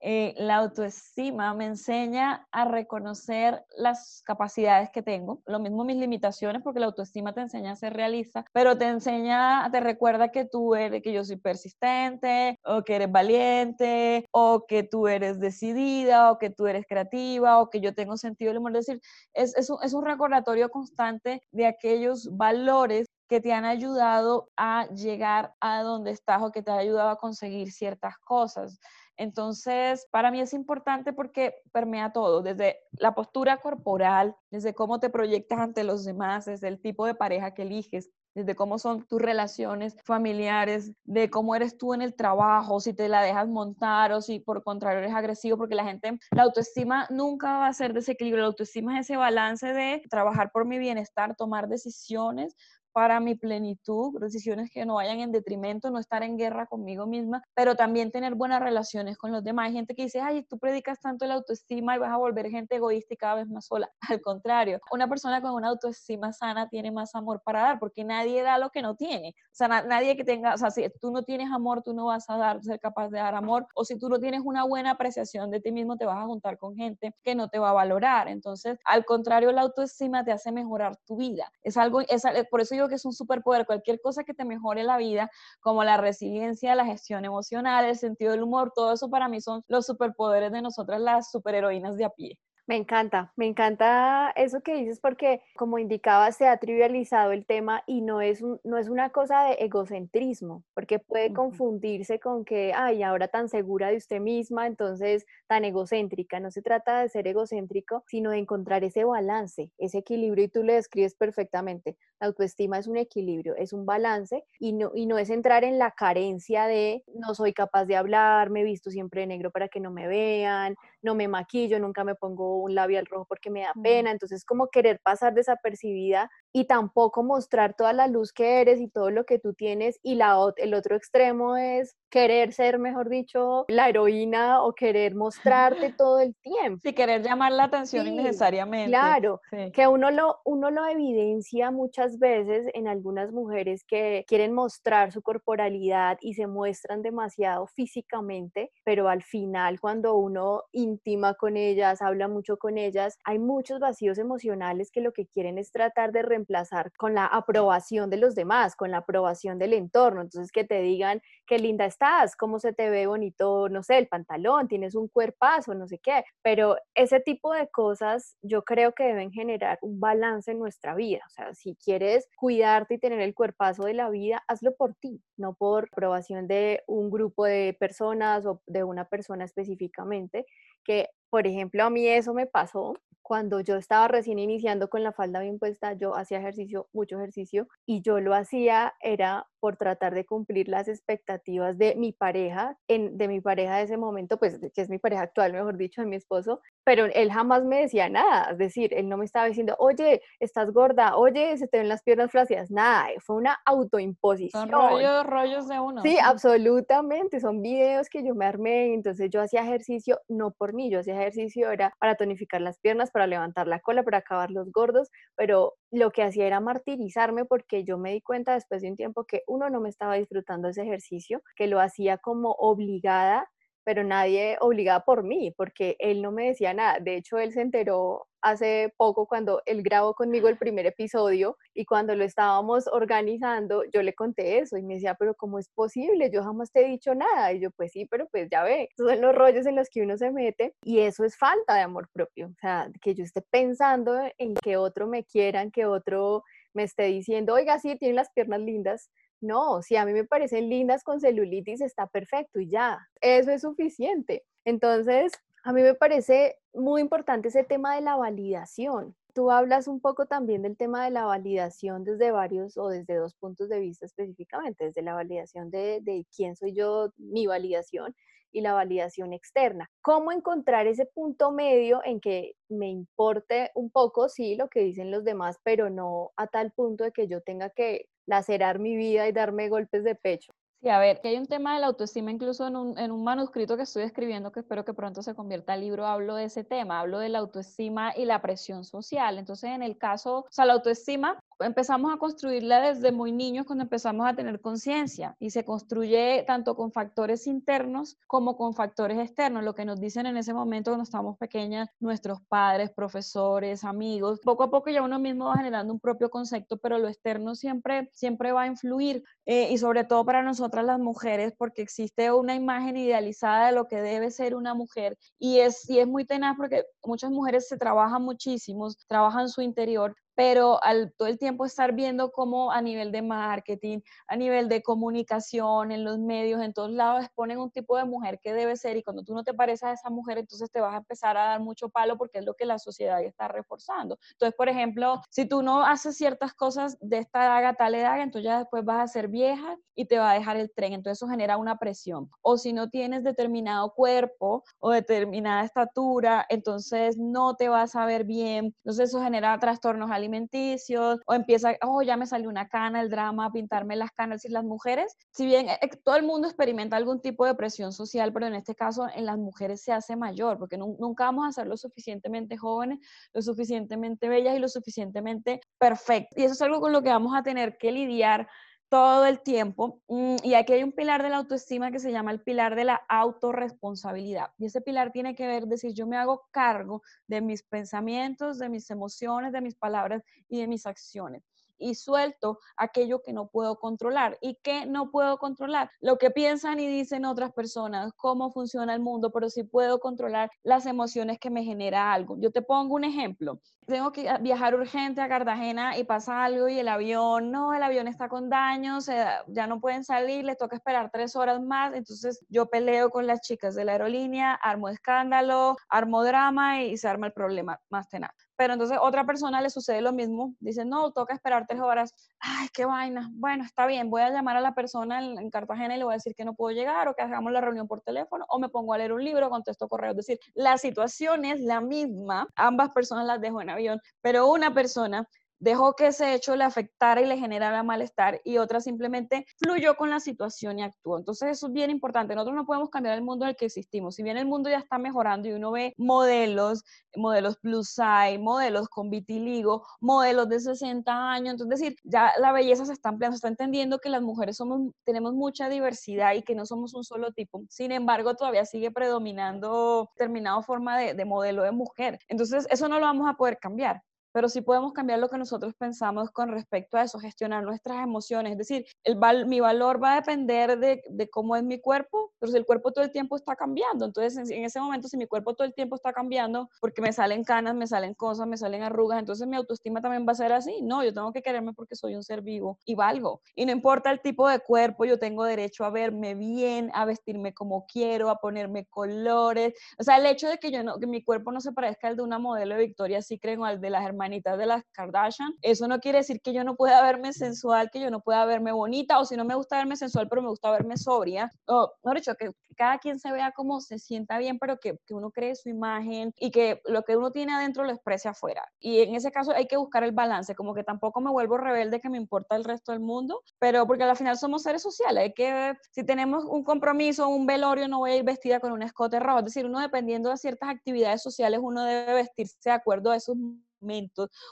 eh, 0.00 0.34
la 0.36 0.56
autoestima 0.56 1.54
me 1.54 1.66
enseña 1.66 2.46
a 2.52 2.64
reconocer 2.64 3.64
las 3.76 4.22
capacidades 4.24 4.90
que 4.90 5.02
tengo, 5.02 5.42
lo 5.46 5.58
mismo 5.58 5.84
mis 5.84 5.96
limitaciones, 5.96 6.62
porque 6.62 6.80
la 6.80 6.86
autoestima 6.86 7.32
te 7.32 7.40
enseña 7.40 7.72
a 7.72 7.76
ser 7.76 7.94
realista, 7.94 8.44
pero 8.52 8.76
te 8.76 8.86
enseña, 8.86 9.68
te 9.70 9.80
recuerda 9.80 10.30
que 10.30 10.44
tú 10.44 10.74
eres, 10.74 11.02
que 11.02 11.12
yo 11.12 11.24
soy 11.24 11.36
persistente, 11.36 12.58
o 12.64 12.82
que 12.82 12.96
eres 12.96 13.10
valiente, 13.10 14.26
o 14.32 14.66
que 14.66 14.82
tú 14.82 15.08
eres 15.08 15.40
decidida, 15.40 16.30
o 16.30 16.38
que 16.38 16.50
tú 16.50 16.66
eres 16.66 16.84
creativa, 16.88 17.60
o 17.60 17.70
que 17.70 17.80
yo 17.80 17.94
tengo 17.94 18.16
sentido 18.16 18.50
del 18.50 18.58
humor. 18.58 18.76
Es 18.76 18.86
decir, 18.86 19.00
es, 19.34 19.70
un, 19.70 19.78
es 19.82 19.92
un 19.94 20.04
recordatorio 20.04 20.68
constante 20.70 21.42
de 21.50 21.66
aquellos 21.66 22.28
valores 22.36 23.06
que 23.28 23.40
te 23.40 23.52
han 23.52 23.64
ayudado 23.64 24.50
a 24.56 24.86
llegar 24.88 25.54
a 25.60 25.82
donde 25.82 26.12
estás 26.12 26.42
o 26.42 26.52
que 26.52 26.62
te 26.62 26.70
han 26.70 26.78
ayudado 26.78 27.10
a 27.10 27.18
conseguir 27.18 27.72
ciertas 27.72 28.16
cosas. 28.18 28.78
Entonces, 29.16 30.06
para 30.10 30.30
mí 30.30 30.40
es 30.40 30.52
importante 30.52 31.12
porque 31.12 31.54
permea 31.72 32.12
todo, 32.12 32.42
desde 32.42 32.78
la 32.98 33.14
postura 33.14 33.58
corporal, 33.58 34.36
desde 34.50 34.74
cómo 34.74 35.00
te 35.00 35.10
proyectas 35.10 35.58
ante 35.58 35.84
los 35.84 36.04
demás, 36.04 36.44
desde 36.44 36.68
el 36.68 36.80
tipo 36.80 37.06
de 37.06 37.14
pareja 37.14 37.54
que 37.54 37.62
eliges, 37.62 38.10
desde 38.34 38.54
cómo 38.54 38.78
son 38.78 39.06
tus 39.06 39.20
relaciones 39.20 39.96
familiares, 40.04 40.92
de 41.04 41.30
cómo 41.30 41.54
eres 41.56 41.78
tú 41.78 41.94
en 41.94 42.02
el 42.02 42.14
trabajo, 42.14 42.80
si 42.80 42.92
te 42.92 43.08
la 43.08 43.22
dejas 43.22 43.48
montar 43.48 44.12
o 44.12 44.20
si 44.20 44.40
por 44.40 44.62
contrario 44.62 44.98
eres 44.98 45.14
agresivo, 45.14 45.56
porque 45.56 45.74
la 45.74 45.84
gente, 45.84 46.18
la 46.32 46.42
autoestima 46.42 47.06
nunca 47.08 47.58
va 47.58 47.68
a 47.68 47.72
ser 47.72 47.94
desequilibrio, 47.94 48.42
la 48.42 48.48
autoestima 48.48 49.00
es 49.00 49.06
ese 49.06 49.16
balance 49.16 49.72
de 49.72 50.02
trabajar 50.10 50.50
por 50.52 50.66
mi 50.66 50.78
bienestar, 50.78 51.34
tomar 51.34 51.66
decisiones 51.66 52.54
para 52.96 53.20
mi 53.20 53.34
plenitud, 53.34 54.18
decisiones 54.18 54.70
que 54.70 54.86
no 54.86 54.94
vayan 54.94 55.20
en 55.20 55.30
detrimento, 55.30 55.90
no 55.90 55.98
estar 55.98 56.22
en 56.22 56.38
guerra 56.38 56.64
conmigo 56.64 57.06
misma, 57.06 57.42
pero 57.52 57.74
también 57.74 58.10
tener 58.10 58.34
buenas 58.34 58.58
relaciones 58.58 59.18
con 59.18 59.32
los 59.32 59.44
demás. 59.44 59.66
Hay 59.66 59.74
gente 59.74 59.94
que 59.94 60.04
dice, 60.04 60.22
ay, 60.22 60.44
tú 60.44 60.58
predicas 60.58 60.98
tanto 61.02 61.26
la 61.26 61.34
autoestima 61.34 61.94
y 61.94 61.98
vas 61.98 62.10
a 62.10 62.16
volver 62.16 62.48
gente 62.48 62.76
egoísta 62.76 63.12
y 63.12 63.18
cada 63.18 63.34
vez 63.34 63.48
más 63.48 63.66
sola. 63.66 63.90
Al 64.08 64.22
contrario, 64.22 64.80
una 64.90 65.10
persona 65.10 65.42
con 65.42 65.50
una 65.50 65.68
autoestima 65.68 66.32
sana 66.32 66.70
tiene 66.70 66.90
más 66.90 67.14
amor 67.14 67.42
para 67.44 67.60
dar, 67.60 67.78
porque 67.78 68.02
nadie 68.02 68.42
da 68.42 68.56
lo 68.56 68.70
que 68.70 68.80
no 68.80 68.96
tiene. 68.96 69.34
O 69.38 69.52
sea, 69.52 69.68
nadie 69.68 70.16
que 70.16 70.24
tenga, 70.24 70.54
o 70.54 70.56
sea, 70.56 70.70
si 70.70 70.86
tú 70.98 71.10
no 71.10 71.22
tienes 71.22 71.50
amor, 71.52 71.82
tú 71.82 71.92
no 71.92 72.06
vas 72.06 72.30
a 72.30 72.38
dar, 72.38 72.62
ser 72.62 72.80
capaz 72.80 73.10
de 73.10 73.18
dar 73.18 73.34
amor, 73.34 73.66
o 73.74 73.84
si 73.84 73.98
tú 73.98 74.08
no 74.08 74.18
tienes 74.18 74.40
una 74.42 74.64
buena 74.64 74.92
apreciación 74.92 75.50
de 75.50 75.60
ti 75.60 75.70
mismo, 75.70 75.98
te 75.98 76.06
vas 76.06 76.16
a 76.16 76.24
juntar 76.24 76.56
con 76.56 76.74
gente 76.74 77.14
que 77.22 77.34
no 77.34 77.50
te 77.50 77.58
va 77.58 77.68
a 77.68 77.74
valorar. 77.74 78.28
Entonces, 78.28 78.78
al 78.86 79.04
contrario, 79.04 79.52
la 79.52 79.60
autoestima 79.60 80.24
te 80.24 80.32
hace 80.32 80.50
mejorar 80.50 80.96
tu 81.04 81.18
vida. 81.18 81.52
Es 81.62 81.76
algo, 81.76 82.00
es, 82.00 82.22
por 82.50 82.62
eso 82.62 82.74
yo 82.74 82.85
que 82.88 82.96
es 82.96 83.04
un 83.04 83.12
superpoder. 83.12 83.66
Cualquier 83.66 84.00
cosa 84.00 84.24
que 84.24 84.34
te 84.34 84.44
mejore 84.44 84.84
la 84.84 84.96
vida, 84.98 85.30
como 85.60 85.84
la 85.84 85.96
resiliencia, 85.96 86.74
la 86.74 86.84
gestión 86.84 87.24
emocional, 87.24 87.84
el 87.84 87.96
sentido 87.96 88.32
del 88.32 88.42
humor, 88.42 88.72
todo 88.74 88.92
eso 88.92 89.10
para 89.10 89.28
mí 89.28 89.40
son 89.40 89.62
los 89.68 89.86
superpoderes 89.86 90.52
de 90.52 90.62
nosotras, 90.62 91.00
las 91.00 91.30
superheroínas 91.30 91.96
de 91.96 92.04
a 92.04 92.10
pie. 92.10 92.38
Me 92.68 92.74
encanta, 92.74 93.32
me 93.36 93.46
encanta 93.46 94.32
eso 94.34 94.60
que 94.60 94.74
dices 94.74 94.98
porque 94.98 95.40
como 95.54 95.78
indicaba 95.78 96.32
se 96.32 96.48
ha 96.48 96.56
trivializado 96.56 97.30
el 97.30 97.46
tema 97.46 97.84
y 97.86 98.00
no 98.00 98.20
es, 98.20 98.42
no 98.64 98.76
es 98.76 98.88
una 98.88 99.10
cosa 99.10 99.44
de 99.44 99.52
egocentrismo, 99.60 100.64
porque 100.74 100.98
puede 100.98 101.32
confundirse 101.32 102.18
con 102.18 102.44
que, 102.44 102.72
ay, 102.74 103.04
ahora 103.04 103.28
tan 103.28 103.48
segura 103.48 103.90
de 103.90 103.96
usted 103.98 104.18
misma, 104.20 104.66
entonces 104.66 105.26
tan 105.46 105.64
egocéntrica. 105.64 106.40
No 106.40 106.50
se 106.50 106.60
trata 106.60 107.02
de 107.02 107.08
ser 107.08 107.28
egocéntrico, 107.28 108.02
sino 108.08 108.30
de 108.32 108.38
encontrar 108.38 108.82
ese 108.82 109.04
balance, 109.04 109.70
ese 109.78 109.98
equilibrio 109.98 110.46
y 110.46 110.48
tú 110.48 110.64
lo 110.64 110.72
describes 110.72 111.14
perfectamente. 111.14 111.96
La 112.18 112.26
autoestima 112.26 112.78
es 112.78 112.88
un 112.88 112.96
equilibrio, 112.96 113.54
es 113.54 113.72
un 113.72 113.86
balance 113.86 114.42
y 114.58 114.72
no, 114.72 114.90
y 114.92 115.06
no 115.06 115.18
es 115.18 115.30
entrar 115.30 115.62
en 115.62 115.78
la 115.78 115.92
carencia 115.92 116.66
de 116.66 117.04
no 117.14 117.32
soy 117.34 117.52
capaz 117.52 117.84
de 117.84 117.94
hablar, 117.94 118.50
me 118.50 118.64
visto 118.64 118.90
siempre 118.90 119.20
de 119.20 119.28
negro 119.28 119.52
para 119.52 119.68
que 119.68 119.78
no 119.78 119.92
me 119.92 120.08
vean, 120.08 120.74
no 121.02 121.14
me 121.14 121.28
maquillo, 121.28 121.78
nunca 121.78 122.02
me 122.02 122.16
pongo 122.16 122.55
un 122.56 122.74
labial 122.74 123.06
rojo 123.06 123.26
porque 123.28 123.50
me 123.50 123.62
da 123.62 123.72
pena, 123.82 124.10
entonces 124.10 124.44
como 124.44 124.68
querer 124.68 125.00
pasar 125.02 125.34
desapercibida 125.34 126.30
y 126.56 126.64
tampoco 126.64 127.22
mostrar 127.22 127.74
toda 127.74 127.92
la 127.92 128.06
luz 128.06 128.32
que 128.32 128.62
eres 128.62 128.80
y 128.80 128.88
todo 128.88 129.10
lo 129.10 129.26
que 129.26 129.38
tú 129.38 129.52
tienes 129.52 130.00
y 130.02 130.14
la, 130.14 130.38
el 130.56 130.72
otro 130.72 130.96
extremo 130.96 131.58
es 131.58 131.94
querer 132.08 132.54
ser, 132.54 132.78
mejor 132.78 133.10
dicho, 133.10 133.66
la 133.68 133.90
heroína 133.90 134.62
o 134.62 134.72
querer 134.72 135.14
mostrarte 135.14 135.92
todo 135.98 136.18
el 136.20 136.34
tiempo. 136.36 136.80
Sí, 136.82 136.94
querer 136.94 137.22
llamar 137.22 137.52
la 137.52 137.64
atención 137.64 138.06
innecesariamente. 138.06 138.88
Claro, 138.90 139.42
que 139.74 139.86
uno 139.86 140.10
lo, 140.10 140.38
uno 140.46 140.70
lo 140.70 140.86
evidencia 140.86 141.70
muchas 141.70 142.18
veces 142.18 142.68
en 142.72 142.88
algunas 142.88 143.32
mujeres 143.32 143.84
que 143.84 144.24
quieren 144.26 144.54
mostrar 144.54 145.12
su 145.12 145.20
corporalidad 145.20 146.16
y 146.22 146.32
se 146.32 146.46
muestran 146.46 147.02
demasiado 147.02 147.66
físicamente, 147.66 148.70
pero 148.82 149.10
al 149.10 149.22
final 149.22 149.78
cuando 149.78 150.16
uno 150.16 150.62
intima 150.72 151.34
con 151.34 151.58
ellas, 151.58 152.00
habla 152.00 152.28
mucho 152.28 152.56
con 152.56 152.78
ellas, 152.78 153.18
hay 153.24 153.38
muchos 153.38 153.78
vacíos 153.78 154.16
emocionales 154.16 154.90
que 154.90 155.02
lo 155.02 155.12
que 155.12 155.26
quieren 155.26 155.58
es 155.58 155.70
tratar 155.70 156.12
de 156.12 156.22
reemplazar 156.46 156.92
con 156.96 157.14
la 157.14 157.26
aprobación 157.26 158.10
de 158.10 158.16
los 158.16 158.34
demás, 158.34 158.76
con 158.76 158.90
la 158.90 158.98
aprobación 158.98 159.58
del 159.58 159.72
entorno. 159.72 160.22
Entonces 160.22 160.52
que 160.52 160.64
te 160.64 160.80
digan 160.80 161.20
qué 161.46 161.58
linda 161.58 161.84
estás, 161.84 162.36
cómo 162.36 162.58
se 162.58 162.72
te 162.72 162.90
ve 162.90 163.06
bonito, 163.06 163.68
no 163.68 163.82
sé, 163.82 163.98
el 163.98 164.08
pantalón, 164.08 164.68
tienes 164.68 164.94
un 164.94 165.08
cuerpazo, 165.08 165.74
no 165.74 165.86
sé 165.86 165.98
qué, 165.98 166.24
pero 166.42 166.76
ese 166.94 167.20
tipo 167.20 167.52
de 167.52 167.68
cosas 167.68 168.36
yo 168.42 168.62
creo 168.62 168.92
que 168.92 169.04
deben 169.04 169.32
generar 169.32 169.78
un 169.82 170.00
balance 170.00 170.50
en 170.50 170.58
nuestra 170.58 170.94
vida. 170.94 171.20
O 171.26 171.30
sea, 171.30 171.54
si 171.54 171.76
quieres 171.76 172.28
cuidarte 172.36 172.94
y 172.94 172.98
tener 172.98 173.20
el 173.20 173.34
cuerpazo 173.34 173.84
de 173.84 173.94
la 173.94 174.10
vida, 174.10 174.42
hazlo 174.48 174.74
por 174.76 174.94
ti, 174.94 175.22
no 175.36 175.54
por 175.54 175.88
aprobación 175.92 176.46
de 176.46 176.82
un 176.86 177.10
grupo 177.10 177.44
de 177.44 177.76
personas 177.78 178.46
o 178.46 178.62
de 178.66 178.84
una 178.84 179.08
persona 179.08 179.44
específicamente, 179.44 180.46
que 180.84 181.08
por 181.30 181.46
ejemplo 181.46 181.84
a 181.84 181.90
mí 181.90 182.06
eso 182.06 182.34
me 182.34 182.46
pasó 182.46 182.94
cuando 183.26 183.58
yo 183.58 183.74
estaba 183.74 184.06
recién 184.06 184.38
iniciando 184.38 184.88
con 184.88 185.02
la 185.02 185.10
falda 185.10 185.40
bien 185.40 185.58
puesta, 185.58 185.94
yo 185.94 186.14
hacía 186.14 186.38
ejercicio, 186.38 186.86
mucho 186.92 187.16
ejercicio, 187.16 187.66
y 187.84 188.00
yo 188.00 188.20
lo 188.20 188.34
hacía 188.34 188.94
era 189.00 189.48
por 189.58 189.76
tratar 189.76 190.14
de 190.14 190.24
cumplir 190.24 190.68
las 190.68 190.86
expectativas 190.86 191.76
de 191.76 191.96
mi 191.96 192.12
pareja, 192.12 192.78
en, 192.86 193.18
de 193.18 193.26
mi 193.26 193.40
pareja 193.40 193.78
de 193.78 193.82
ese 193.82 193.96
momento, 193.96 194.38
pues 194.38 194.60
que 194.72 194.80
es 194.80 194.88
mi 194.88 195.00
pareja 195.00 195.22
actual, 195.22 195.52
mejor 195.52 195.76
dicho, 195.76 196.02
de 196.02 196.06
mi 196.06 196.14
esposo, 196.14 196.60
pero 196.84 197.06
él 197.06 197.32
jamás 197.32 197.64
me 197.64 197.80
decía 197.80 198.08
nada, 198.08 198.52
es 198.52 198.58
decir, 198.58 198.94
él 198.94 199.08
no 199.08 199.16
me 199.16 199.24
estaba 199.24 199.46
diciendo, 199.46 199.74
oye, 199.80 200.22
estás 200.38 200.70
gorda, 200.70 201.16
oye, 201.16 201.56
se 201.58 201.66
te 201.66 201.78
ven 201.78 201.88
las 201.88 202.04
piernas 202.04 202.30
flácidas, 202.30 202.70
nada, 202.70 203.08
fue 203.18 203.34
una 203.34 203.58
autoimposición. 203.66 204.68
Son 204.68 204.70
rollos, 204.70 205.26
rollos 205.26 205.66
de 205.66 205.80
uno. 205.80 206.00
Sí, 206.02 206.16
absolutamente, 206.22 207.40
son 207.40 207.60
videos 207.60 208.08
que 208.08 208.24
yo 208.24 208.36
me 208.36 208.46
armé, 208.46 208.94
entonces 208.94 209.30
yo 209.30 209.40
hacía 209.40 209.62
ejercicio 209.62 210.20
no 210.28 210.52
por 210.52 210.74
mí, 210.74 210.90
yo 210.90 211.00
hacía 211.00 211.15
ejercicio 211.16 211.70
era 211.70 211.92
para 211.98 212.14
tonificar 212.16 212.60
las 212.60 212.78
piernas, 212.78 213.10
para 213.10 213.26
levantar 213.26 213.66
la 213.68 213.80
cola, 213.80 214.02
para 214.02 214.18
acabar 214.18 214.50
los 214.50 214.70
gordos, 214.72 215.10
pero 215.36 215.74
lo 215.90 216.10
que 216.10 216.22
hacía 216.22 216.46
era 216.46 216.60
martirizarme 216.60 217.44
porque 217.44 217.84
yo 217.84 217.98
me 217.98 218.12
di 218.12 218.20
cuenta 218.22 218.54
después 218.54 218.82
de 218.82 218.90
un 218.90 218.96
tiempo 218.96 219.24
que 219.24 219.42
uno 219.46 219.70
no 219.70 219.80
me 219.80 219.88
estaba 219.88 220.14
disfrutando 220.16 220.68
ese 220.68 220.82
ejercicio, 220.82 221.42
que 221.56 221.66
lo 221.66 221.80
hacía 221.80 222.18
como 222.18 222.52
obligada 222.52 223.48
pero 223.86 224.02
nadie 224.02 224.56
obligaba 224.60 225.04
por 225.04 225.22
mí, 225.22 225.52
porque 225.56 225.94
él 226.00 226.20
no 226.20 226.32
me 226.32 226.48
decía 226.48 226.74
nada. 226.74 226.98
De 226.98 227.14
hecho, 227.14 227.38
él 227.38 227.52
se 227.52 227.60
enteró 227.60 228.26
hace 228.42 228.92
poco 228.96 229.28
cuando 229.28 229.62
él 229.64 229.84
grabó 229.84 230.14
conmigo 230.14 230.48
el 230.48 230.58
primer 230.58 230.86
episodio 230.86 231.56
y 231.72 231.84
cuando 231.84 232.16
lo 232.16 232.24
estábamos 232.24 232.88
organizando, 232.88 233.84
yo 233.92 234.02
le 234.02 234.12
conté 234.12 234.58
eso 234.58 234.76
y 234.76 234.82
me 234.82 234.94
decía, 234.94 235.14
pero 235.14 235.36
¿cómo 235.36 235.60
es 235.60 235.68
posible? 235.68 236.32
Yo 236.32 236.42
jamás 236.42 236.72
te 236.72 236.80
he 236.80 236.88
dicho 236.88 237.14
nada. 237.14 237.52
Y 237.52 237.60
yo, 237.60 237.70
pues 237.70 237.92
sí, 237.92 238.06
pero 238.06 238.26
pues 238.28 238.48
ya 238.50 238.64
ve, 238.64 238.88
esos 238.92 239.08
son 239.08 239.20
los 239.20 239.32
rollos 239.32 239.66
en 239.66 239.76
los 239.76 239.88
que 239.88 240.02
uno 240.02 240.18
se 240.18 240.32
mete 240.32 240.74
y 240.82 240.98
eso 240.98 241.24
es 241.24 241.36
falta 241.38 241.76
de 241.76 241.82
amor 241.82 242.08
propio. 242.12 242.48
O 242.48 242.54
sea, 242.60 242.90
que 243.00 243.14
yo 243.14 243.22
esté 243.22 243.40
pensando 243.40 244.18
en 244.38 244.54
que 244.54 244.76
otro 244.76 245.06
me 245.06 245.22
quiera, 245.22 245.62
en 245.62 245.70
que 245.70 245.86
otro 245.86 246.42
me 246.74 246.82
esté 246.82 247.04
diciendo, 247.04 247.54
oiga, 247.54 247.78
sí, 247.78 247.96
tiene 247.96 248.14
las 248.14 248.32
piernas 248.32 248.60
lindas, 248.60 249.10
no, 249.46 249.82
si 249.82 249.96
a 249.96 250.04
mí 250.04 250.12
me 250.12 250.24
parecen 250.24 250.68
lindas 250.68 251.02
con 251.04 251.20
celulitis, 251.20 251.80
está 251.80 252.06
perfecto 252.06 252.60
y 252.60 252.68
ya, 252.68 252.98
eso 253.20 253.50
es 253.50 253.62
suficiente. 253.62 254.44
Entonces, 254.64 255.32
a 255.66 255.72
mí 255.72 255.82
me 255.82 255.94
parece 255.94 256.58
muy 256.74 257.00
importante 257.00 257.48
ese 257.48 257.64
tema 257.64 257.94
de 257.96 258.00
la 258.00 258.16
validación. 258.16 259.16
Tú 259.34 259.50
hablas 259.50 259.88
un 259.88 260.00
poco 260.00 260.26
también 260.26 260.62
del 260.62 260.76
tema 260.76 261.04
de 261.04 261.10
la 261.10 261.24
validación 261.24 262.04
desde 262.04 262.30
varios 262.30 262.76
o 262.76 262.88
desde 262.88 263.16
dos 263.16 263.34
puntos 263.34 263.68
de 263.68 263.80
vista 263.80 264.06
específicamente, 264.06 264.84
desde 264.84 265.02
la 265.02 265.14
validación 265.14 265.70
de, 265.70 266.24
quién 266.34 266.56
soy 266.56 266.72
yo, 266.72 267.10
mi 267.16 267.46
validación, 267.46 268.14
y 268.52 268.60
la 268.60 268.72
validación 268.72 269.32
externa. 269.32 269.90
¿Cómo 270.00 270.32
encontrar 270.32 270.86
ese 270.86 271.04
punto 271.04 271.50
medio 271.50 272.00
en 272.04 272.20
que 272.20 272.54
me 272.68 272.88
importe 272.88 273.70
un 273.74 273.90
poco, 273.90 274.28
sí, 274.28 274.54
lo 274.56 274.68
que 274.68 274.80
dicen 274.80 275.10
los 275.10 275.24
demás, 275.24 275.58
pero 275.62 275.90
no 275.90 276.30
a 276.36 276.46
tal 276.46 276.72
punto 276.72 277.04
de 277.04 277.12
que 277.12 277.28
yo 277.28 277.42
tenga 277.42 277.70
que 277.70 278.08
lacerar 278.26 278.78
mi 278.78 278.96
vida 278.96 279.26
y 279.28 279.32
darme 279.32 279.68
golpes 279.68 280.04
de 280.04 280.14
pecho? 280.14 280.52
Sí, 280.82 280.90
a 280.90 280.98
ver, 280.98 281.20
que 281.20 281.28
hay 281.28 281.36
un 281.38 281.46
tema 281.46 281.74
de 281.74 281.80
la 281.80 281.86
autoestima, 281.86 282.30
incluso 282.30 282.66
en 282.66 282.76
un, 282.76 282.98
en 282.98 283.10
un, 283.10 283.24
manuscrito 283.24 283.76
que 283.76 283.84
estoy 283.84 284.02
escribiendo, 284.02 284.52
que 284.52 284.60
espero 284.60 284.84
que 284.84 284.92
pronto 284.92 285.22
se 285.22 285.34
convierta 285.34 285.74
en 285.74 285.80
libro, 285.80 286.06
hablo 286.06 286.34
de 286.34 286.44
ese 286.44 286.64
tema, 286.64 287.00
hablo 287.00 287.18
de 287.18 287.30
la 287.30 287.38
autoestima 287.38 288.12
y 288.14 288.26
la 288.26 288.42
presión 288.42 288.84
social. 288.84 289.38
Entonces, 289.38 289.70
en 289.70 289.82
el 289.82 289.96
caso, 289.96 290.40
o 290.40 290.46
sea, 290.50 290.66
la 290.66 290.74
autoestima 290.74 291.40
empezamos 291.60 292.12
a 292.12 292.18
construirla 292.18 292.80
desde 292.80 293.12
muy 293.12 293.32
niños 293.32 293.66
cuando 293.66 293.84
empezamos 293.84 294.26
a 294.26 294.34
tener 294.34 294.60
conciencia 294.60 295.36
y 295.38 295.50
se 295.50 295.64
construye 295.64 296.44
tanto 296.46 296.76
con 296.76 296.92
factores 296.92 297.46
internos 297.46 298.16
como 298.26 298.56
con 298.56 298.74
factores 298.74 299.18
externos, 299.18 299.64
lo 299.64 299.74
que 299.74 299.84
nos 299.84 300.00
dicen 300.00 300.26
en 300.26 300.36
ese 300.36 300.52
momento 300.52 300.90
cuando 300.90 301.04
estamos 301.04 301.36
pequeñas 301.38 301.88
nuestros 302.00 302.40
padres, 302.48 302.90
profesores, 302.90 303.84
amigos. 303.84 304.40
Poco 304.40 304.64
a 304.64 304.70
poco 304.70 304.90
ya 304.90 305.02
uno 305.02 305.18
mismo 305.18 305.46
va 305.46 305.56
generando 305.56 305.92
un 305.92 306.00
propio 306.00 306.30
concepto, 306.30 306.76
pero 306.78 306.98
lo 306.98 307.08
externo 307.08 307.54
siempre, 307.54 308.10
siempre 308.12 308.52
va 308.52 308.62
a 308.62 308.66
influir 308.66 309.24
eh, 309.46 309.68
y 309.70 309.78
sobre 309.78 310.04
todo 310.04 310.24
para 310.24 310.42
nosotras 310.42 310.84
las 310.84 310.98
mujeres 310.98 311.54
porque 311.56 311.82
existe 311.82 312.30
una 312.32 312.54
imagen 312.54 312.96
idealizada 312.96 313.66
de 313.66 313.72
lo 313.72 313.86
que 313.86 314.00
debe 314.00 314.30
ser 314.30 314.54
una 314.54 314.74
mujer 314.74 315.16
y 315.38 315.60
es, 315.60 315.88
y 315.88 315.98
es 315.98 316.06
muy 316.06 316.24
tenaz 316.24 316.56
porque 316.56 316.84
muchas 317.04 317.30
mujeres 317.30 317.68
se 317.68 317.76
trabajan 317.76 318.22
muchísimo, 318.22 318.88
trabajan 319.08 319.48
su 319.48 319.62
interior, 319.62 320.14
pero 320.36 320.78
al 320.84 321.12
todo 321.16 321.28
el 321.28 321.38
tiempo 321.38 321.64
estar 321.64 321.94
viendo 321.94 322.30
cómo 322.30 322.70
a 322.70 322.82
nivel 322.82 323.10
de 323.10 323.22
marketing, 323.22 324.00
a 324.28 324.36
nivel 324.36 324.68
de 324.68 324.82
comunicación, 324.82 325.90
en 325.90 326.04
los 326.04 326.18
medios, 326.18 326.62
en 326.62 326.74
todos 326.74 326.90
lados, 326.90 327.24
exponen 327.24 327.58
un 327.58 327.70
tipo 327.70 327.96
de 327.96 328.04
mujer 328.04 328.38
que 328.40 328.52
debe 328.52 328.76
ser 328.76 328.98
y 328.98 329.02
cuando 329.02 329.24
tú 329.24 329.34
no 329.34 329.42
te 329.44 329.54
pareces 329.54 329.84
a 329.84 329.92
esa 329.92 330.10
mujer, 330.10 330.38
entonces 330.38 330.70
te 330.70 330.80
vas 330.80 330.94
a 330.94 330.98
empezar 330.98 331.36
a 331.38 331.46
dar 331.46 331.60
mucho 331.60 331.88
palo 331.88 332.18
porque 332.18 332.38
es 332.38 332.44
lo 332.44 332.54
que 332.54 332.66
la 332.66 332.78
sociedad 332.78 333.22
está 333.22 333.48
reforzando. 333.48 334.18
Entonces, 334.32 334.54
por 334.56 334.68
ejemplo, 334.68 335.22
si 335.30 335.46
tú 335.48 335.62
no 335.62 335.84
haces 335.84 336.16
ciertas 336.16 336.52
cosas 336.52 336.98
de 337.00 337.18
esta 337.18 337.46
edad 337.46 337.66
a 337.66 337.74
tal 337.74 337.94
edad, 337.94 338.20
entonces 338.20 338.44
ya 338.44 338.58
después 338.58 338.84
vas 338.84 339.02
a 339.02 339.08
ser 339.08 339.28
vieja 339.28 339.76
y 339.94 340.04
te 340.04 340.18
va 340.18 340.32
a 340.32 340.34
dejar 340.34 340.58
el 340.58 340.70
tren, 340.74 340.92
entonces 340.92 341.18
eso 341.18 341.30
genera 341.30 341.56
una 341.56 341.78
presión. 341.78 342.30
O 342.42 342.58
si 342.58 342.74
no 342.74 342.90
tienes 342.90 343.24
determinado 343.24 343.94
cuerpo 343.94 344.64
o 344.78 344.90
determinada 344.90 345.64
estatura, 345.64 346.44
entonces 346.50 347.16
no 347.16 347.56
te 347.56 347.70
vas 347.70 347.96
a 347.96 348.04
ver 348.04 348.24
bien, 348.24 348.74
entonces 348.84 349.08
eso 349.08 349.22
genera 349.22 349.58
trastornos 349.58 350.10
alimentarios 350.10 350.25
alimenticios, 350.26 351.20
o 351.26 351.34
empieza, 351.34 351.76
oh, 351.82 352.02
ya 352.02 352.16
me 352.16 352.26
salió 352.26 352.48
una 352.48 352.68
cana, 352.68 353.00
el 353.00 353.10
drama, 353.10 353.52
pintarme 353.52 353.96
las 353.96 354.10
canas. 354.10 354.44
Y 354.44 354.48
las 354.48 354.64
mujeres, 354.64 355.16
si 355.32 355.46
bien 355.46 355.68
eh, 355.68 355.78
todo 356.04 356.16
el 356.16 356.24
mundo 356.24 356.48
experimenta 356.48 356.96
algún 356.96 357.20
tipo 357.20 357.46
de 357.46 357.54
presión 357.54 357.92
social, 357.92 358.32
pero 358.32 358.46
en 358.46 358.54
este 358.54 358.74
caso 358.74 359.06
en 359.14 359.26
las 359.26 359.38
mujeres 359.38 359.82
se 359.82 359.92
hace 359.92 360.16
mayor, 360.16 360.58
porque 360.58 360.76
nunca 360.76 361.24
vamos 361.24 361.46
a 361.48 361.52
ser 361.52 361.66
lo 361.66 361.76
suficientemente 361.76 362.56
jóvenes, 362.56 362.98
lo 363.32 363.42
suficientemente 363.42 364.28
bellas 364.28 364.56
y 364.56 364.58
lo 364.58 364.68
suficientemente 364.68 365.60
perfectas. 365.78 366.36
Y 366.36 366.44
eso 366.44 366.54
es 366.54 366.62
algo 366.62 366.80
con 366.80 366.92
lo 366.92 367.02
que 367.02 367.10
vamos 367.10 367.34
a 367.36 367.42
tener 367.42 367.76
que 367.78 367.92
lidiar 367.92 368.48
todo 368.88 369.26
el 369.26 369.40
tiempo. 369.40 370.00
Mm, 370.08 370.36
y 370.42 370.54
aquí 370.54 370.72
hay 370.74 370.82
un 370.82 370.92
pilar 370.92 371.22
de 371.22 371.30
la 371.30 371.38
autoestima 371.38 371.90
que 371.90 371.98
se 371.98 372.12
llama 372.12 372.30
el 372.30 372.42
pilar 372.42 372.76
de 372.76 372.84
la 372.84 373.02
autorresponsabilidad. 373.08 374.50
Y 374.58 374.66
ese 374.66 374.80
pilar 374.80 375.12
tiene 375.12 375.34
que 375.34 375.46
ver, 375.46 375.66
decir, 375.66 375.92
yo 375.94 376.06
me 376.06 376.16
hago 376.16 376.46
cargo 376.50 377.02
de 377.26 377.40
mis 377.40 377.62
pensamientos, 377.62 378.58
de 378.58 378.68
mis 378.68 378.90
emociones, 378.90 379.52
de 379.52 379.60
mis 379.60 379.74
palabras 379.74 380.22
y 380.48 380.60
de 380.60 380.66
mis 380.68 380.86
acciones. 380.86 381.42
y 381.78 381.94
suelto 381.94 382.58
aquello 382.76 383.22
que 383.22 383.32
no 383.34 383.48
puedo 383.48 383.78
controlar. 383.78 384.38
¿Y 384.40 384.58
qué 384.62 384.86
no 384.86 385.10
puedo 385.10 385.38
controlar? 385.38 385.90
Lo 386.00 386.16
que 386.16 386.30
piensan 386.30 386.80
y 386.80 386.86
dicen 386.86 387.26
otras 387.26 387.52
personas, 387.52 388.12
cómo 388.16 388.50
funciona 388.50 388.94
el 388.94 389.00
mundo, 389.00 389.30
pero 389.30 389.50
sí 389.50 389.62
puedo 389.62 390.00
controlar 390.00 390.50
las 390.62 390.86
emociones 390.86 391.38
que 391.38 391.50
me 391.50 391.64
genera 391.64 392.12
algo. 392.14 392.36
Yo 392.38 392.50
te 392.50 392.62
pongo 392.62 392.94
un 392.94 393.04
ejemplo. 393.04 393.60
Tengo 393.86 394.10
que 394.10 394.28
viajar 394.40 394.74
urgente 394.74 395.20
a 395.20 395.28
Cartagena 395.28 395.96
y 395.96 396.02
pasa 396.02 396.44
algo 396.44 396.68
y 396.68 396.78
el 396.78 396.88
avión, 396.88 397.52
no, 397.52 397.72
el 397.72 397.82
avión 397.82 398.08
está 398.08 398.28
con 398.28 398.50
daños, 398.50 399.06
ya 399.46 399.66
no 399.68 399.80
pueden 399.80 400.02
salir, 400.02 400.44
les 400.44 400.58
toca 400.58 400.74
esperar 400.74 401.10
tres 401.12 401.36
horas 401.36 401.60
más. 401.60 401.94
Entonces 401.94 402.44
yo 402.48 402.66
peleo 402.66 403.10
con 403.10 403.26
las 403.28 403.42
chicas 403.42 403.76
de 403.76 403.84
la 403.84 403.92
aerolínea, 403.92 404.54
armo 404.54 404.88
escándalo, 404.88 405.76
armo 405.88 406.24
drama 406.24 406.82
y 406.82 406.96
se 406.96 407.06
arma 407.06 407.28
el 407.28 407.32
problema 407.32 407.80
más 407.88 408.08
tenaz. 408.08 408.32
Pero 408.56 408.72
entonces 408.72 408.98
otra 409.00 409.24
persona 409.24 409.60
le 409.60 409.70
sucede 409.70 410.00
lo 410.00 410.12
mismo, 410.12 410.54
dice, 410.60 410.84
no, 410.84 411.12
toca 411.12 411.34
esperar 411.34 411.66
tres 411.68 411.80
horas, 411.80 412.14
ay, 412.40 412.68
qué 412.72 412.86
vaina, 412.86 413.28
bueno, 413.34 413.64
está 413.64 413.86
bien, 413.86 414.08
voy 414.08 414.22
a 414.22 414.30
llamar 414.30 414.56
a 414.56 414.60
la 414.60 414.74
persona 414.74 415.20
en, 415.20 415.50
Cartagena 415.50 415.94
y 415.94 415.98
le 415.98 416.04
voy 416.04 416.14
a 416.14 416.16
decir 416.16 416.34
que 416.34 416.44
no 416.44 416.54
puedo 416.54 416.74
llegar 416.74 417.06
o 417.08 417.14
que 417.14 417.22
hagamos 417.22 417.52
la 417.52 417.60
reunión 417.60 417.86
por 417.86 418.00
teléfono 418.00 418.46
o 418.48 418.58
me 418.58 418.68
pongo 418.68 418.94
a 418.94 418.98
leer 418.98 419.12
un 419.12 419.22
libro, 419.22 419.50
contesto 419.50 419.88
correo, 419.88 420.10
es 420.10 420.16
decir, 420.16 420.40
la 420.54 420.78
situación 420.78 421.44
es 421.44 421.60
la 421.60 421.80
misma, 421.80 422.48
ambas 422.56 422.90
personas 422.90 423.26
las 423.26 423.40
dejo 423.40 423.60
en 423.60 423.70
avión, 423.76 424.00
pero 424.20 424.48
una 424.48 424.74
persona 424.74 425.26
dejó 425.58 425.94
que 425.94 426.08
ese 426.08 426.34
hecho 426.34 426.56
le 426.56 426.64
afectara 426.64 427.20
y 427.20 427.26
le 427.26 427.38
generara 427.38 427.82
malestar 427.82 428.40
y 428.44 428.58
otra 428.58 428.80
simplemente 428.80 429.46
fluyó 429.58 429.96
con 429.96 430.10
la 430.10 430.20
situación 430.20 430.78
y 430.78 430.82
actuó. 430.82 431.18
Entonces 431.18 431.50
eso 431.50 431.68
es 431.68 431.72
bien 431.72 431.90
importante. 431.90 432.34
Nosotros 432.34 432.56
no 432.56 432.66
podemos 432.66 432.90
cambiar 432.90 433.14
el 433.14 433.22
mundo 433.22 433.44
en 433.44 433.50
el 433.50 433.56
que 433.56 433.66
existimos. 433.66 434.14
Si 434.16 434.22
bien 434.22 434.36
el 434.36 434.46
mundo 434.46 434.70
ya 434.70 434.78
está 434.78 434.98
mejorando 434.98 435.48
y 435.48 435.52
uno 435.52 435.70
ve 435.72 435.94
modelos, 435.96 436.84
modelos 437.16 437.56
plus 437.58 437.88
size, 437.88 438.38
modelos 438.38 438.88
con 438.88 439.10
vitiligo, 439.10 439.86
modelos 440.00 440.48
de 440.48 440.60
60 440.60 441.30
años, 441.30 441.52
entonces 441.52 441.80
decir, 441.80 441.96
ya 442.04 442.32
la 442.38 442.52
belleza 442.52 442.84
se 442.84 442.92
está 442.92 443.10
ampliando, 443.10 443.34
se 443.34 443.38
está 443.38 443.48
entendiendo 443.48 443.98
que 443.98 444.08
las 444.08 444.22
mujeres 444.22 444.56
somos, 444.56 444.92
tenemos 445.04 445.34
mucha 445.34 445.68
diversidad 445.68 446.34
y 446.34 446.42
que 446.42 446.54
no 446.54 446.66
somos 446.66 446.94
un 446.94 447.04
solo 447.04 447.32
tipo. 447.32 447.62
Sin 447.68 447.92
embargo, 447.92 448.34
todavía 448.34 448.64
sigue 448.64 448.90
predominando 448.90 450.10
determinada 450.16 450.62
forma 450.62 450.98
de, 450.98 451.14
de 451.14 451.24
modelo 451.24 451.62
de 451.62 451.72
mujer. 451.72 452.18
Entonces 452.28 452.66
eso 452.70 452.88
no 452.88 452.98
lo 452.98 453.06
vamos 453.06 453.28
a 453.28 453.34
poder 453.34 453.58
cambiar 453.58 454.02
pero 454.36 454.50
sí 454.50 454.60
podemos 454.60 454.92
cambiar 454.92 455.18
lo 455.18 455.30
que 455.30 455.38
nosotros 455.38 455.72
pensamos 455.78 456.30
con 456.30 456.50
respecto 456.50 456.98
a 456.98 457.04
eso, 457.04 457.18
gestionar 457.18 457.64
nuestras 457.64 458.04
emociones. 458.04 458.52
Es 458.52 458.58
decir, 458.58 458.84
el 459.02 459.16
mi 459.46 459.60
valor 459.60 460.02
va 460.02 460.12
a 460.12 460.16
depender 460.16 460.78
de, 460.78 461.02
de, 461.08 461.30
cómo 461.30 461.56
es 461.56 461.62
mi 461.62 461.80
cuerpo, 461.80 462.34
pero 462.38 462.52
si 462.52 462.58
el 462.58 462.66
cuerpo 462.66 462.92
todo 462.92 463.02
el 463.02 463.10
tiempo 463.10 463.34
está 463.36 463.56
cambiando, 463.56 464.04
entonces 464.04 464.50
en, 464.50 464.62
ese 464.66 464.78
momento 464.78 465.08
si 465.08 465.16
mi 465.16 465.26
cuerpo 465.26 465.54
todo 465.54 465.66
el 465.66 465.72
tiempo 465.72 465.96
está 465.96 466.12
cambiando, 466.12 466.68
porque 466.82 467.00
me 467.00 467.14
salen 467.14 467.44
canas, 467.44 467.74
me 467.74 467.86
salen 467.86 468.12
cosas, 468.12 468.46
me 468.46 468.58
salen 468.58 468.82
arrugas, 468.82 469.20
entonces 469.20 469.48
mi 469.48 469.56
autoestima 469.56 470.02
también 470.02 470.26
va 470.28 470.32
a 470.32 470.34
ser 470.34 470.52
así. 470.52 470.82
No, 470.82 471.02
yo 471.02 471.14
tengo 471.14 471.32
que 471.32 471.40
quererme 471.40 471.72
porque 471.72 471.96
soy 471.96 472.14
un 472.14 472.22
ser 472.22 472.42
vivo 472.42 472.78
y 472.84 472.94
valgo. 472.94 473.40
Y 473.54 473.64
no 473.64 473.72
importa 473.72 474.10
el 474.10 474.20
tipo 474.20 474.46
de 474.50 474.58
cuerpo, 474.58 475.06
yo 475.06 475.18
tengo 475.18 475.44
derecho 475.44 475.82
a 475.82 475.88
verme 475.88 476.34
bien, 476.34 476.90
a 476.92 477.06
vestirme 477.06 477.54
como 477.54 477.86
quiero, 477.86 478.28
a 478.28 478.36
ponerme 478.36 478.84
colores. 478.84 479.72
O 479.98 480.04
sea, 480.04 480.18
el 480.18 480.26
hecho 480.26 480.46
de 480.46 480.58
que 480.58 480.70
yo 480.70 480.82
que 481.00 481.06
mi 481.06 481.24
cuerpo 481.24 481.52
no 481.52 481.62
se 481.62 481.72
parezca 481.72 482.08
al 482.08 482.16
de 482.16 482.22
una 482.22 482.38
modelo 482.38 482.74
de 482.74 482.82
Victoria 482.82 483.22
Secret 483.22 483.58
o 483.58 483.64
al 483.64 483.80
de 483.80 483.88
las 483.88 484.04
hermanas 484.04 484.25
de 484.28 484.66
las 484.66 484.82
Kardashian, 484.92 485.54
eso 485.62 485.88
no 485.88 485.98
quiere 486.00 486.18
decir 486.18 486.40
que 486.40 486.52
yo 486.52 486.64
no 486.64 486.76
pueda 486.76 487.02
verme 487.02 487.32
sensual, 487.32 487.90
que 487.90 488.00
yo 488.00 488.10
no 488.10 488.20
pueda 488.20 488.44
verme 488.44 488.72
bonita, 488.72 489.18
o 489.18 489.24
si 489.24 489.36
no 489.36 489.44
me 489.44 489.54
gusta 489.54 489.76
verme 489.76 489.96
sensual, 489.96 490.28
pero 490.28 490.42
me 490.42 490.48
gusta 490.48 490.70
verme 490.70 490.96
sobria, 490.96 491.50
o 491.66 491.92
mejor 492.02 492.16
dicho, 492.18 492.34
que 492.34 492.52
cada 492.76 492.98
quien 492.98 493.18
se 493.18 493.32
vea 493.32 493.52
como 493.52 493.80
se 493.80 493.98
sienta 493.98 494.38
bien, 494.38 494.58
pero 494.58 494.78
que, 494.78 494.98
que 495.06 495.14
uno 495.14 495.30
cree 495.30 495.54
su 495.54 495.68
imagen 495.68 496.32
y 496.38 496.50
que 496.50 496.80
lo 496.84 497.02
que 497.02 497.16
uno 497.16 497.30
tiene 497.30 497.54
adentro 497.54 497.84
lo 497.84 497.92
exprese 497.92 498.28
afuera. 498.28 498.62
Y 498.78 499.00
en 499.00 499.14
ese 499.14 499.32
caso 499.32 499.52
hay 499.52 499.66
que 499.66 499.76
buscar 499.76 500.04
el 500.04 500.12
balance, 500.12 500.54
como 500.54 500.74
que 500.74 500.84
tampoco 500.84 501.20
me 501.20 501.30
vuelvo 501.30 501.56
rebelde 501.56 502.00
que 502.00 502.10
me 502.10 502.18
importa 502.18 502.56
el 502.56 502.64
resto 502.64 502.92
del 502.92 503.00
mundo, 503.00 503.42
pero 503.58 503.86
porque 503.86 504.04
al 504.04 504.16
final 504.16 504.36
somos 504.36 504.62
seres 504.62 504.82
sociales, 504.82 505.24
hay 505.24 505.32
que, 505.32 505.74
si 505.90 506.04
tenemos 506.04 506.44
un 506.44 506.62
compromiso, 506.64 507.28
un 507.28 507.46
velorio, 507.46 507.88
no 507.88 507.98
voy 507.98 508.10
a 508.12 508.16
ir 508.16 508.24
vestida 508.24 508.60
con 508.60 508.72
un 508.72 508.82
escote 508.82 509.20
rojo, 509.20 509.38
es 509.38 509.46
decir, 509.46 509.66
uno 509.66 509.80
dependiendo 509.80 510.30
de 510.30 510.36
ciertas 510.36 510.68
actividades 510.68 511.22
sociales, 511.22 511.60
uno 511.62 511.84
debe 511.84 512.14
vestirse 512.14 512.56
de 512.64 512.70
acuerdo 512.72 513.10
a 513.10 513.16
esos 513.16 513.36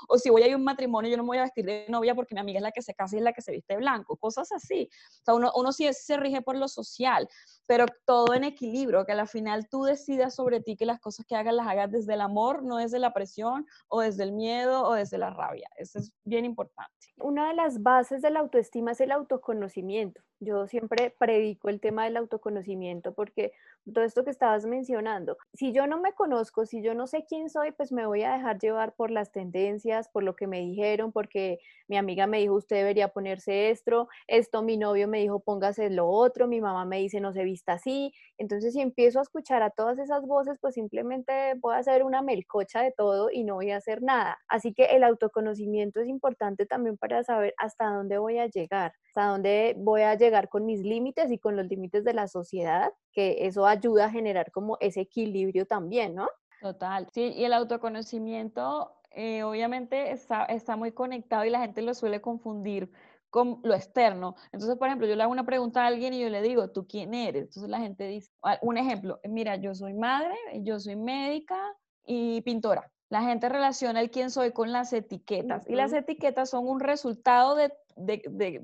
o 0.09 0.19
si 0.19 0.31
voy 0.31 0.43
a 0.43 0.47
ir 0.47 0.55
a 0.55 0.57
un 0.57 0.65
matrimonio, 0.65 1.11
yo 1.11 1.17
no 1.17 1.23
me 1.23 1.29
voy 1.29 1.39
a 1.39 1.43
vestir 1.43 1.65
de 1.65 1.87
novia 1.89 2.15
porque 2.15 2.35
mi 2.35 2.41
amiga 2.41 2.59
es 2.59 2.63
la 2.63 2.73
que 2.73 2.83
se 2.83 2.95
casa 2.95 3.17
y 3.17 3.19
es 3.19 3.25
la 3.25 3.33
que 3.33 3.43
se 3.43 3.53
viste 3.53 3.77
blanco, 3.77 4.17
cosas 4.17 4.51
así. 4.53 4.89
O 4.93 5.25
sea, 5.25 5.35
uno, 5.35 5.53
uno 5.55 5.73
sí 5.73 5.89
se 5.93 6.17
rige 6.17 6.43
por 6.43 6.57
lo 6.57 6.69
social, 6.69 7.29
pero 7.67 7.87
todo 8.05 8.35
en 8.35 8.45
equilibrio, 8.45 9.05
que 9.05 9.13
al 9.13 9.29
final 9.29 9.69
tú 9.69 9.85
decidas 9.85 10.35
sobre 10.35 10.61
ti 10.61 10.77
que 10.77 10.87
las 10.87 11.01
cosas 11.01 11.27
que 11.27 11.37
hagas 11.37 11.55
las 11.55 11.67
hagas 11.67 11.91
desde 11.91 12.15
el 12.15 12.21
amor, 12.21 12.63
no 12.63 12.77
desde 12.77 12.99
la 12.99 13.13
presión 13.13 13.67
o 13.89 14.01
desde 14.01 14.25
el 14.25 14.33
miedo 14.33 14.85
o 14.85 14.95
desde 14.95 15.19
la 15.19 15.31
rabia. 15.31 15.69
Eso 15.77 15.99
es 15.99 16.13
bien 16.25 16.45
importante. 16.45 16.93
Una 17.19 17.49
de 17.49 17.55
las 17.55 17.83
bases 17.83 18.23
de 18.23 18.31
la 18.31 18.41
autoestima 18.41 18.93
es 18.93 19.01
el 19.01 19.13
autoconocimiento. 19.13 20.21
Yo 20.41 20.67
siempre 20.67 21.15
predico 21.19 21.69
el 21.69 21.81
tema 21.81 22.05
del 22.05 22.17
autoconocimiento 22.17 23.15
porque 23.15 23.53
todo 23.93 24.05
esto 24.05 24.25
que 24.25 24.31
estabas 24.31 24.67
mencionando, 24.67 25.37
si 25.53 25.73
yo 25.73 25.87
no 25.87 26.01
me 26.01 26.13
conozco, 26.13 26.67
si 26.67 26.83
yo 26.83 26.95
no 26.95 27.07
sé 27.07 27.25
quién 27.27 27.49
soy, 27.51 27.73
pues 27.73 27.93
me 27.93 28.07
voy 28.07 28.23
a 28.23 28.33
dejar 28.33 28.59
llevar 28.59 28.95
por 28.95 29.11
las 29.15 29.33
tendencias, 29.33 30.09
por 30.09 30.23
lo 30.23 30.37
que 30.37 30.47
me 30.47 30.61
dijeron, 30.61 31.13
porque 31.13 31.59
mi 31.89 31.97
amiga 31.97 32.27
me 32.27 32.39
dijo, 32.39 32.55
usted 32.55 32.77
debería 32.77 33.09
ponerse 33.09 33.71
esto, 33.71 34.09
esto 34.27 34.63
mi 34.63 34.77
novio 34.77 35.09
me 35.09 35.21
dijo, 35.21 35.41
póngase 35.41 35.91
lo 35.91 36.09
otro, 36.09 36.47
mi 36.47 36.61
mamá 36.61 36.85
me 36.85 36.99
dice, 36.99 37.21
no 37.21 37.33
se 37.33 37.45
vista 37.45 37.75
así. 37.75 38.13
Entonces, 38.39 38.73
si 38.75 38.81
empiezo 38.81 39.19
a 39.19 39.23
escuchar 39.23 39.63
a 39.63 39.71
todas 39.71 39.99
esas 39.99 40.27
voces, 40.27 40.59
pues 40.61 40.75
simplemente 40.75 41.55
voy 41.61 41.75
a 41.75 41.79
hacer 41.79 42.03
una 42.03 42.23
melcocha 42.23 42.83
de 42.83 42.93
todo 42.93 43.31
y 43.31 43.45
no 43.45 43.55
voy 43.55 43.71
a 43.71 43.77
hacer 43.77 44.03
nada. 44.03 44.39
Así 44.49 44.75
que 44.75 44.85
el 44.87 45.05
autoconocimiento 45.05 46.01
es 46.01 46.09
importante 46.09 46.67
también 46.67 46.97
para 46.97 47.23
saber 47.25 47.55
hasta 47.59 47.87
dónde 47.91 48.19
voy 48.19 48.39
a 48.39 48.47
llegar, 48.47 48.93
hasta 49.09 49.27
dónde 49.29 49.75
voy 49.79 50.03
a 50.03 50.15
llegar 50.15 50.49
con 50.49 50.65
mis 50.67 50.81
límites 50.81 51.31
y 51.31 51.39
con 51.39 51.57
los 51.57 51.67
límites 51.67 52.05
de 52.05 52.15
la 52.15 52.29
sociedad, 52.29 52.93
que 53.13 53.47
eso 53.47 53.67
ayuda 53.67 54.07
a 54.07 54.11
generar 54.11 54.51
como 54.51 54.77
ese 54.81 55.03
equilibrio 55.03 55.67
también, 55.67 56.15
¿no? 56.15 56.29
Total. 56.61 57.09
Sí, 57.13 57.33
y 57.37 57.45
el 57.45 57.53
autoconocimiento 57.53 58.97
eh, 59.15 59.43
obviamente 59.43 60.11
está, 60.11 60.45
está 60.45 60.77
muy 60.77 60.93
conectado 60.93 61.45
y 61.45 61.51
la 61.51 61.61
gente 61.61 61.83
lo 61.83 61.95
suele 61.95 62.21
confundir 62.21 62.91
con 63.31 63.61
lo 63.65 63.75
externo. 63.75 64.37
Entonces, 64.53 64.77
por 64.77 64.87
ejemplo, 64.87 65.09
yo 65.09 65.17
le 65.17 65.23
hago 65.25 65.33
una 65.33 65.45
pregunta 65.45 65.83
a 65.83 65.87
alguien 65.89 66.15
y 66.15 66.21
yo 66.21 66.29
le 66.29 66.41
digo, 66.41 66.71
¿tú 66.71 66.87
quién 66.87 67.15
eres? 67.15 67.43
Entonces 67.43 67.69
la 67.69 67.81
gente 67.81 68.07
dice, 68.07 68.31
ah, 68.45 68.59
un 68.63 68.77
ejemplo, 68.77 69.19
mira, 69.25 69.57
yo 69.57 69.75
soy 69.75 69.93
madre, 69.95 70.37
yo 70.63 70.79
soy 70.79 70.95
médica 70.95 71.61
y 72.07 72.43
pintora. 72.43 72.91
La 73.11 73.23
gente 73.23 73.49
relaciona 73.49 74.01
el 74.01 74.11
quién 74.11 74.31
soy 74.31 74.53
con 74.53 74.73
las 74.73 74.93
etiquetas 74.93 75.69
y 75.69 75.75
las 75.75 75.93
etiquetas 75.93 76.51
son 76.51 76.69
un 76.69 76.81
resultado 76.81 77.55
de, 77.55 77.73
de, 77.97 78.23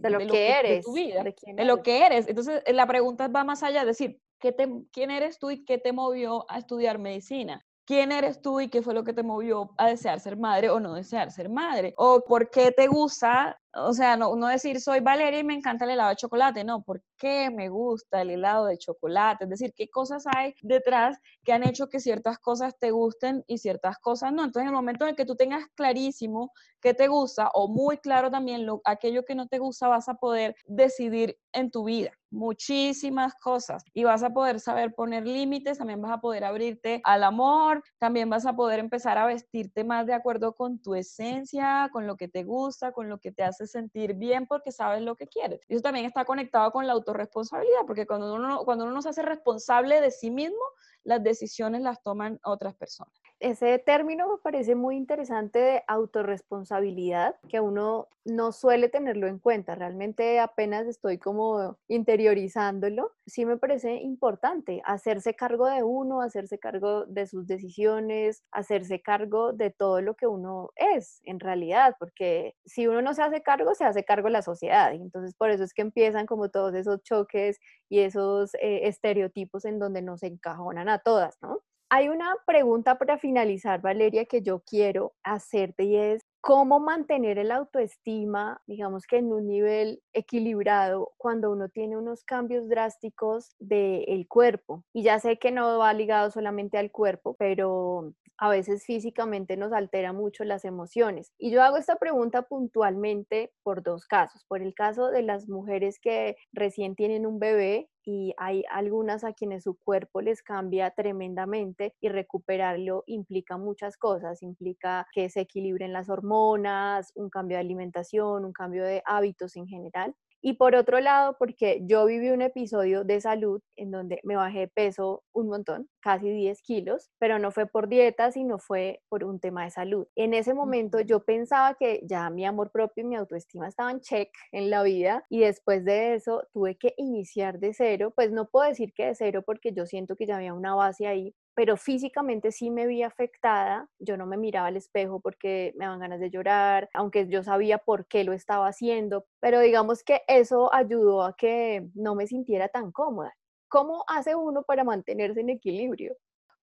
lo, 0.08 0.18
que, 0.18 0.50
eres, 0.50 0.76
de 0.78 0.82
tu 0.82 0.92
vida, 0.92 1.24
de, 1.24 1.64
lo 1.64 1.82
que 1.82 2.06
eres. 2.06 2.28
Entonces, 2.28 2.62
la 2.72 2.86
pregunta 2.86 3.28
va 3.28 3.44
más 3.44 3.62
allá, 3.62 3.80
de 3.80 3.86
decir, 3.86 4.20
¿qué 4.38 4.52
te, 4.52 4.68
¿quién 4.92 5.10
eres 5.10 5.38
tú 5.38 5.50
y 5.50 5.64
qué 5.64 5.78
te 5.78 5.92
movió 5.92 6.46
a 6.48 6.58
estudiar 6.58 6.98
medicina? 6.98 7.64
Quién 7.90 8.12
eres 8.12 8.40
tú 8.40 8.60
y 8.60 8.68
qué 8.68 8.82
fue 8.82 8.94
lo 8.94 9.02
que 9.02 9.12
te 9.12 9.24
movió 9.24 9.74
a 9.76 9.88
desear 9.88 10.20
ser 10.20 10.36
madre 10.36 10.70
o 10.70 10.78
no 10.78 10.94
desear 10.94 11.32
ser 11.32 11.48
madre, 11.48 11.92
o 11.96 12.20
por 12.20 12.48
qué 12.48 12.70
te 12.70 12.86
gusta 12.86 13.60
o 13.74 13.92
sea, 13.92 14.16
no, 14.16 14.34
no 14.36 14.48
decir 14.48 14.80
soy 14.80 15.00
Valeria 15.00 15.40
y 15.40 15.44
me 15.44 15.54
encanta 15.54 15.84
el 15.84 15.92
helado 15.92 16.10
de 16.10 16.16
chocolate, 16.16 16.64
no, 16.64 16.82
¿por 16.82 17.02
qué 17.16 17.50
me 17.50 17.68
gusta 17.68 18.22
el 18.22 18.30
helado 18.30 18.66
de 18.66 18.78
chocolate? 18.78 19.44
Es 19.44 19.50
decir, 19.50 19.72
¿qué 19.74 19.88
cosas 19.88 20.24
hay 20.34 20.54
detrás 20.62 21.18
que 21.44 21.52
han 21.52 21.62
hecho 21.62 21.88
que 21.88 22.00
ciertas 22.00 22.38
cosas 22.38 22.78
te 22.78 22.90
gusten 22.90 23.44
y 23.46 23.58
ciertas 23.58 23.98
cosas 23.98 24.32
no? 24.32 24.44
Entonces, 24.44 24.62
en 24.62 24.68
el 24.68 24.74
momento 24.74 25.04
en 25.04 25.10
el 25.10 25.16
que 25.16 25.26
tú 25.26 25.36
tengas 25.36 25.66
clarísimo 25.74 26.52
qué 26.80 26.94
te 26.94 27.08
gusta 27.08 27.50
o 27.54 27.68
muy 27.68 27.98
claro 27.98 28.30
también 28.30 28.66
lo, 28.66 28.80
aquello 28.84 29.24
que 29.24 29.34
no 29.34 29.46
te 29.46 29.58
gusta, 29.58 29.88
vas 29.88 30.08
a 30.08 30.14
poder 30.14 30.56
decidir 30.66 31.38
en 31.52 31.70
tu 31.70 31.84
vida 31.84 32.12
muchísimas 32.30 33.34
cosas 33.34 33.84
y 33.92 34.04
vas 34.04 34.22
a 34.22 34.30
poder 34.30 34.60
saber 34.60 34.94
poner 34.94 35.26
límites, 35.26 35.78
también 35.78 36.00
vas 36.00 36.12
a 36.12 36.20
poder 36.20 36.44
abrirte 36.44 37.00
al 37.04 37.24
amor, 37.24 37.82
también 37.98 38.30
vas 38.30 38.46
a 38.46 38.54
poder 38.54 38.78
empezar 38.78 39.18
a 39.18 39.26
vestirte 39.26 39.84
más 39.84 40.06
de 40.06 40.14
acuerdo 40.14 40.54
con 40.54 40.80
tu 40.80 40.94
esencia, 40.94 41.88
con 41.92 42.06
lo 42.06 42.16
que 42.16 42.28
te 42.28 42.44
gusta, 42.44 42.92
con 42.92 43.08
lo 43.08 43.18
que 43.18 43.32
te 43.32 43.42
hace 43.42 43.59
sentir 43.66 44.14
bien 44.14 44.46
porque 44.46 44.72
sabes 44.72 45.02
lo 45.02 45.16
que 45.16 45.26
quieres. 45.26 45.60
Y 45.68 45.74
eso 45.74 45.82
también 45.82 46.06
está 46.06 46.24
conectado 46.24 46.70
con 46.72 46.86
la 46.86 46.92
autorresponsabilidad, 46.92 47.80
porque 47.86 48.06
cuando 48.06 48.34
uno, 48.34 48.64
cuando 48.64 48.84
uno 48.84 48.94
no 48.94 49.02
se 49.02 49.10
hace 49.10 49.22
responsable 49.22 50.00
de 50.00 50.10
sí 50.10 50.30
mismo, 50.30 50.62
las 51.04 51.22
decisiones 51.22 51.82
las 51.82 52.02
toman 52.02 52.38
otras 52.42 52.74
personas 52.74 53.12
ese 53.40 53.78
término 53.78 54.28
me 54.28 54.38
parece 54.38 54.74
muy 54.74 54.96
interesante 54.96 55.58
de 55.58 55.82
autorresponsabilidad, 55.88 57.36
que 57.48 57.60
uno 57.60 58.08
no 58.24 58.52
suele 58.52 58.88
tenerlo 58.90 59.26
en 59.28 59.38
cuenta. 59.38 59.74
Realmente 59.74 60.38
apenas 60.40 60.86
estoy 60.86 61.18
como 61.18 61.78
interiorizándolo. 61.88 63.12
Sí 63.26 63.46
me 63.46 63.56
parece 63.56 63.94
importante 63.94 64.82
hacerse 64.84 65.34
cargo 65.34 65.66
de 65.66 65.82
uno, 65.82 66.20
hacerse 66.20 66.58
cargo 66.58 67.06
de 67.06 67.26
sus 67.26 67.46
decisiones, 67.46 68.44
hacerse 68.52 69.00
cargo 69.00 69.52
de 69.54 69.70
todo 69.70 70.02
lo 70.02 70.14
que 70.16 70.26
uno 70.26 70.70
es 70.76 71.20
en 71.24 71.40
realidad, 71.40 71.96
porque 71.98 72.54
si 72.66 72.86
uno 72.86 73.00
no 73.00 73.14
se 73.14 73.22
hace 73.22 73.42
cargo, 73.42 73.74
se 73.74 73.84
hace 73.84 74.04
cargo 74.04 74.28
la 74.28 74.42
sociedad. 74.42 74.92
Entonces 74.92 75.34
por 75.34 75.50
eso 75.50 75.64
es 75.64 75.72
que 75.72 75.82
empiezan 75.82 76.26
como 76.26 76.50
todos 76.50 76.74
esos 76.74 77.02
choques 77.02 77.58
y 77.88 78.00
esos 78.00 78.54
eh, 78.56 78.86
estereotipos 78.88 79.64
en 79.64 79.78
donde 79.78 80.02
nos 80.02 80.22
encajonan 80.22 80.88
a 80.90 80.98
todas, 80.98 81.38
¿no? 81.40 81.62
Hay 81.92 82.08
una 82.08 82.36
pregunta 82.46 82.98
para 82.98 83.18
finalizar, 83.18 83.80
Valeria, 83.80 84.24
que 84.24 84.42
yo 84.42 84.60
quiero 84.60 85.12
hacerte 85.24 85.82
y 85.82 85.96
es, 85.96 86.22
cómo 86.40 86.78
mantener 86.78 87.36
el 87.38 87.50
autoestima, 87.50 88.62
digamos 88.66 89.08
que 89.08 89.18
en 89.18 89.32
un 89.32 89.48
nivel 89.48 90.00
equilibrado 90.12 91.12
cuando 91.16 91.50
uno 91.50 91.68
tiene 91.68 91.96
unos 91.96 92.22
cambios 92.24 92.68
drásticos 92.68 93.56
del 93.58 94.26
cuerpo. 94.28 94.84
Y 94.92 95.02
ya 95.02 95.18
sé 95.18 95.38
que 95.38 95.50
no 95.50 95.78
va 95.78 95.92
ligado 95.92 96.30
solamente 96.30 96.78
al 96.78 96.92
cuerpo, 96.92 97.34
pero 97.38 98.14
a 98.40 98.48
veces 98.48 98.84
físicamente 98.86 99.56
nos 99.56 99.72
altera 99.72 100.12
mucho 100.14 100.44
las 100.44 100.64
emociones. 100.64 101.32
Y 101.38 101.50
yo 101.50 101.62
hago 101.62 101.76
esta 101.76 101.96
pregunta 101.96 102.42
puntualmente 102.42 103.52
por 103.62 103.82
dos 103.82 104.06
casos. 104.06 104.44
Por 104.48 104.62
el 104.62 104.74
caso 104.74 105.10
de 105.10 105.22
las 105.22 105.46
mujeres 105.48 105.98
que 106.00 106.36
recién 106.52 106.96
tienen 106.96 107.26
un 107.26 107.38
bebé 107.38 107.90
y 108.02 108.32
hay 108.38 108.64
algunas 108.70 109.24
a 109.24 109.34
quienes 109.34 109.64
su 109.64 109.76
cuerpo 109.76 110.22
les 110.22 110.42
cambia 110.42 110.90
tremendamente 110.90 111.94
y 112.00 112.08
recuperarlo 112.08 113.04
implica 113.06 113.58
muchas 113.58 113.98
cosas, 113.98 114.42
implica 114.42 115.06
que 115.12 115.28
se 115.28 115.40
equilibren 115.42 115.92
las 115.92 116.08
hormonas, 116.08 117.12
un 117.14 117.28
cambio 117.28 117.58
de 117.58 117.60
alimentación, 117.60 118.46
un 118.46 118.52
cambio 118.54 118.84
de 118.84 119.02
hábitos 119.04 119.54
en 119.56 119.66
general. 119.66 120.14
Y 120.42 120.54
por 120.54 120.74
otro 120.74 121.00
lado, 121.00 121.36
porque 121.38 121.82
yo 121.84 122.06
viví 122.06 122.30
un 122.30 122.42
episodio 122.42 123.04
de 123.04 123.20
salud 123.20 123.60
en 123.76 123.90
donde 123.90 124.20
me 124.24 124.36
bajé 124.36 124.68
peso 124.68 125.22
un 125.32 125.48
montón, 125.48 125.88
casi 126.00 126.30
10 126.30 126.62
kilos, 126.62 127.10
pero 127.18 127.38
no 127.38 127.50
fue 127.50 127.66
por 127.66 127.88
dieta, 127.88 128.32
sino 128.32 128.58
fue 128.58 129.02
por 129.08 129.24
un 129.24 129.38
tema 129.38 129.64
de 129.64 129.70
salud. 129.70 130.06
En 130.16 130.32
ese 130.34 130.54
momento 130.54 131.00
yo 131.00 131.24
pensaba 131.24 131.74
que 131.74 132.00
ya 132.04 132.30
mi 132.30 132.46
amor 132.46 132.70
propio 132.70 133.04
y 133.04 133.06
mi 133.06 133.16
autoestima 133.16 133.68
estaban 133.68 134.00
check 134.00 134.30
en 134.52 134.70
la 134.70 134.82
vida 134.82 135.26
y 135.28 135.40
después 135.40 135.84
de 135.84 136.14
eso 136.14 136.44
tuve 136.52 136.76
que 136.76 136.94
iniciar 136.96 137.58
de 137.58 137.74
cero, 137.74 138.12
pues 138.14 138.32
no 138.32 138.48
puedo 138.48 138.68
decir 138.68 138.92
que 138.94 139.06
de 139.06 139.14
cero 139.14 139.42
porque 139.44 139.72
yo 139.72 139.86
siento 139.86 140.16
que 140.16 140.26
ya 140.26 140.36
había 140.36 140.54
una 140.54 140.74
base 140.74 141.06
ahí, 141.06 141.34
pero 141.54 141.76
físicamente 141.76 142.52
sí 142.52 142.70
me 142.70 142.86
vi 142.86 143.02
afectada. 143.02 143.88
Yo 143.98 144.16
no 144.16 144.26
me 144.26 144.36
miraba 144.36 144.68
al 144.68 144.76
espejo 144.76 145.20
porque 145.20 145.72
me 145.76 145.84
daban 145.84 146.00
ganas 146.00 146.20
de 146.20 146.30
llorar, 146.30 146.88
aunque 146.94 147.28
yo 147.28 147.42
sabía 147.42 147.78
por 147.78 148.06
qué 148.06 148.24
lo 148.24 148.32
estaba 148.32 148.68
haciendo, 148.68 149.26
pero 149.40 149.60
digamos 149.60 150.02
que 150.04 150.22
eso 150.28 150.72
ayudó 150.74 151.22
a 151.24 151.36
que 151.36 151.88
no 151.94 152.14
me 152.14 152.26
sintiera 152.26 152.68
tan 152.68 152.92
cómoda. 152.92 153.34
¿Cómo 153.68 154.04
hace 154.08 154.34
uno 154.34 154.62
para 154.64 154.84
mantenerse 154.84 155.40
en 155.40 155.50
equilibrio? 155.50 156.16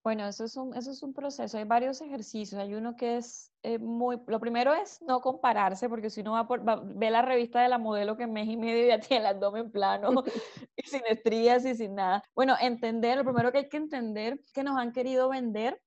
Bueno, 0.07 0.25
eso 0.25 0.45
es 0.45 0.55
un, 0.55 0.73
eso 0.73 0.89
es 0.89 1.03
un 1.03 1.13
proceso. 1.13 1.57
Hay 1.57 1.65
varios 1.65 1.99
ejercicios. 1.99 2.61
Hay 2.61 2.73
uno 2.73 2.95
que 2.95 3.17
es 3.17 3.51
eh, 3.61 3.77
muy... 3.77 4.17
Lo 4.27 4.39
primero 4.39 4.73
es 4.73 5.01
no 5.01 5.19
compararse, 5.19 5.89
porque 5.89 6.09
si 6.09 6.21
uno 6.21 6.31
va, 6.31 6.47
por, 6.47 6.63
ve 6.95 7.11
la 7.11 7.21
revista 7.21 7.61
de 7.61 7.67
la 7.67 7.77
modelo 7.77 8.15
que 8.15 8.23
en 8.23 8.31
mes 8.31 8.47
y 8.47 8.55
medio 8.55 8.87
ya 8.87 8.99
tiene 9.05 9.19
el 9.19 9.35
abdomen 9.35 9.69
plano 9.69 10.23
y 10.77 10.87
sin 10.87 11.01
estrías 11.09 11.65
y 11.65 11.75
sin 11.75 11.95
nada. 11.95 12.23
Bueno, 12.33 12.55
entender, 12.61 13.17
lo 13.17 13.25
primero 13.25 13.51
que 13.51 13.57
hay 13.57 13.67
que 13.67 13.75
entender 13.75 14.39
que 14.53 14.63
nos 14.63 14.77
han 14.77 14.93
querido 14.93 15.27
vender 15.27 15.77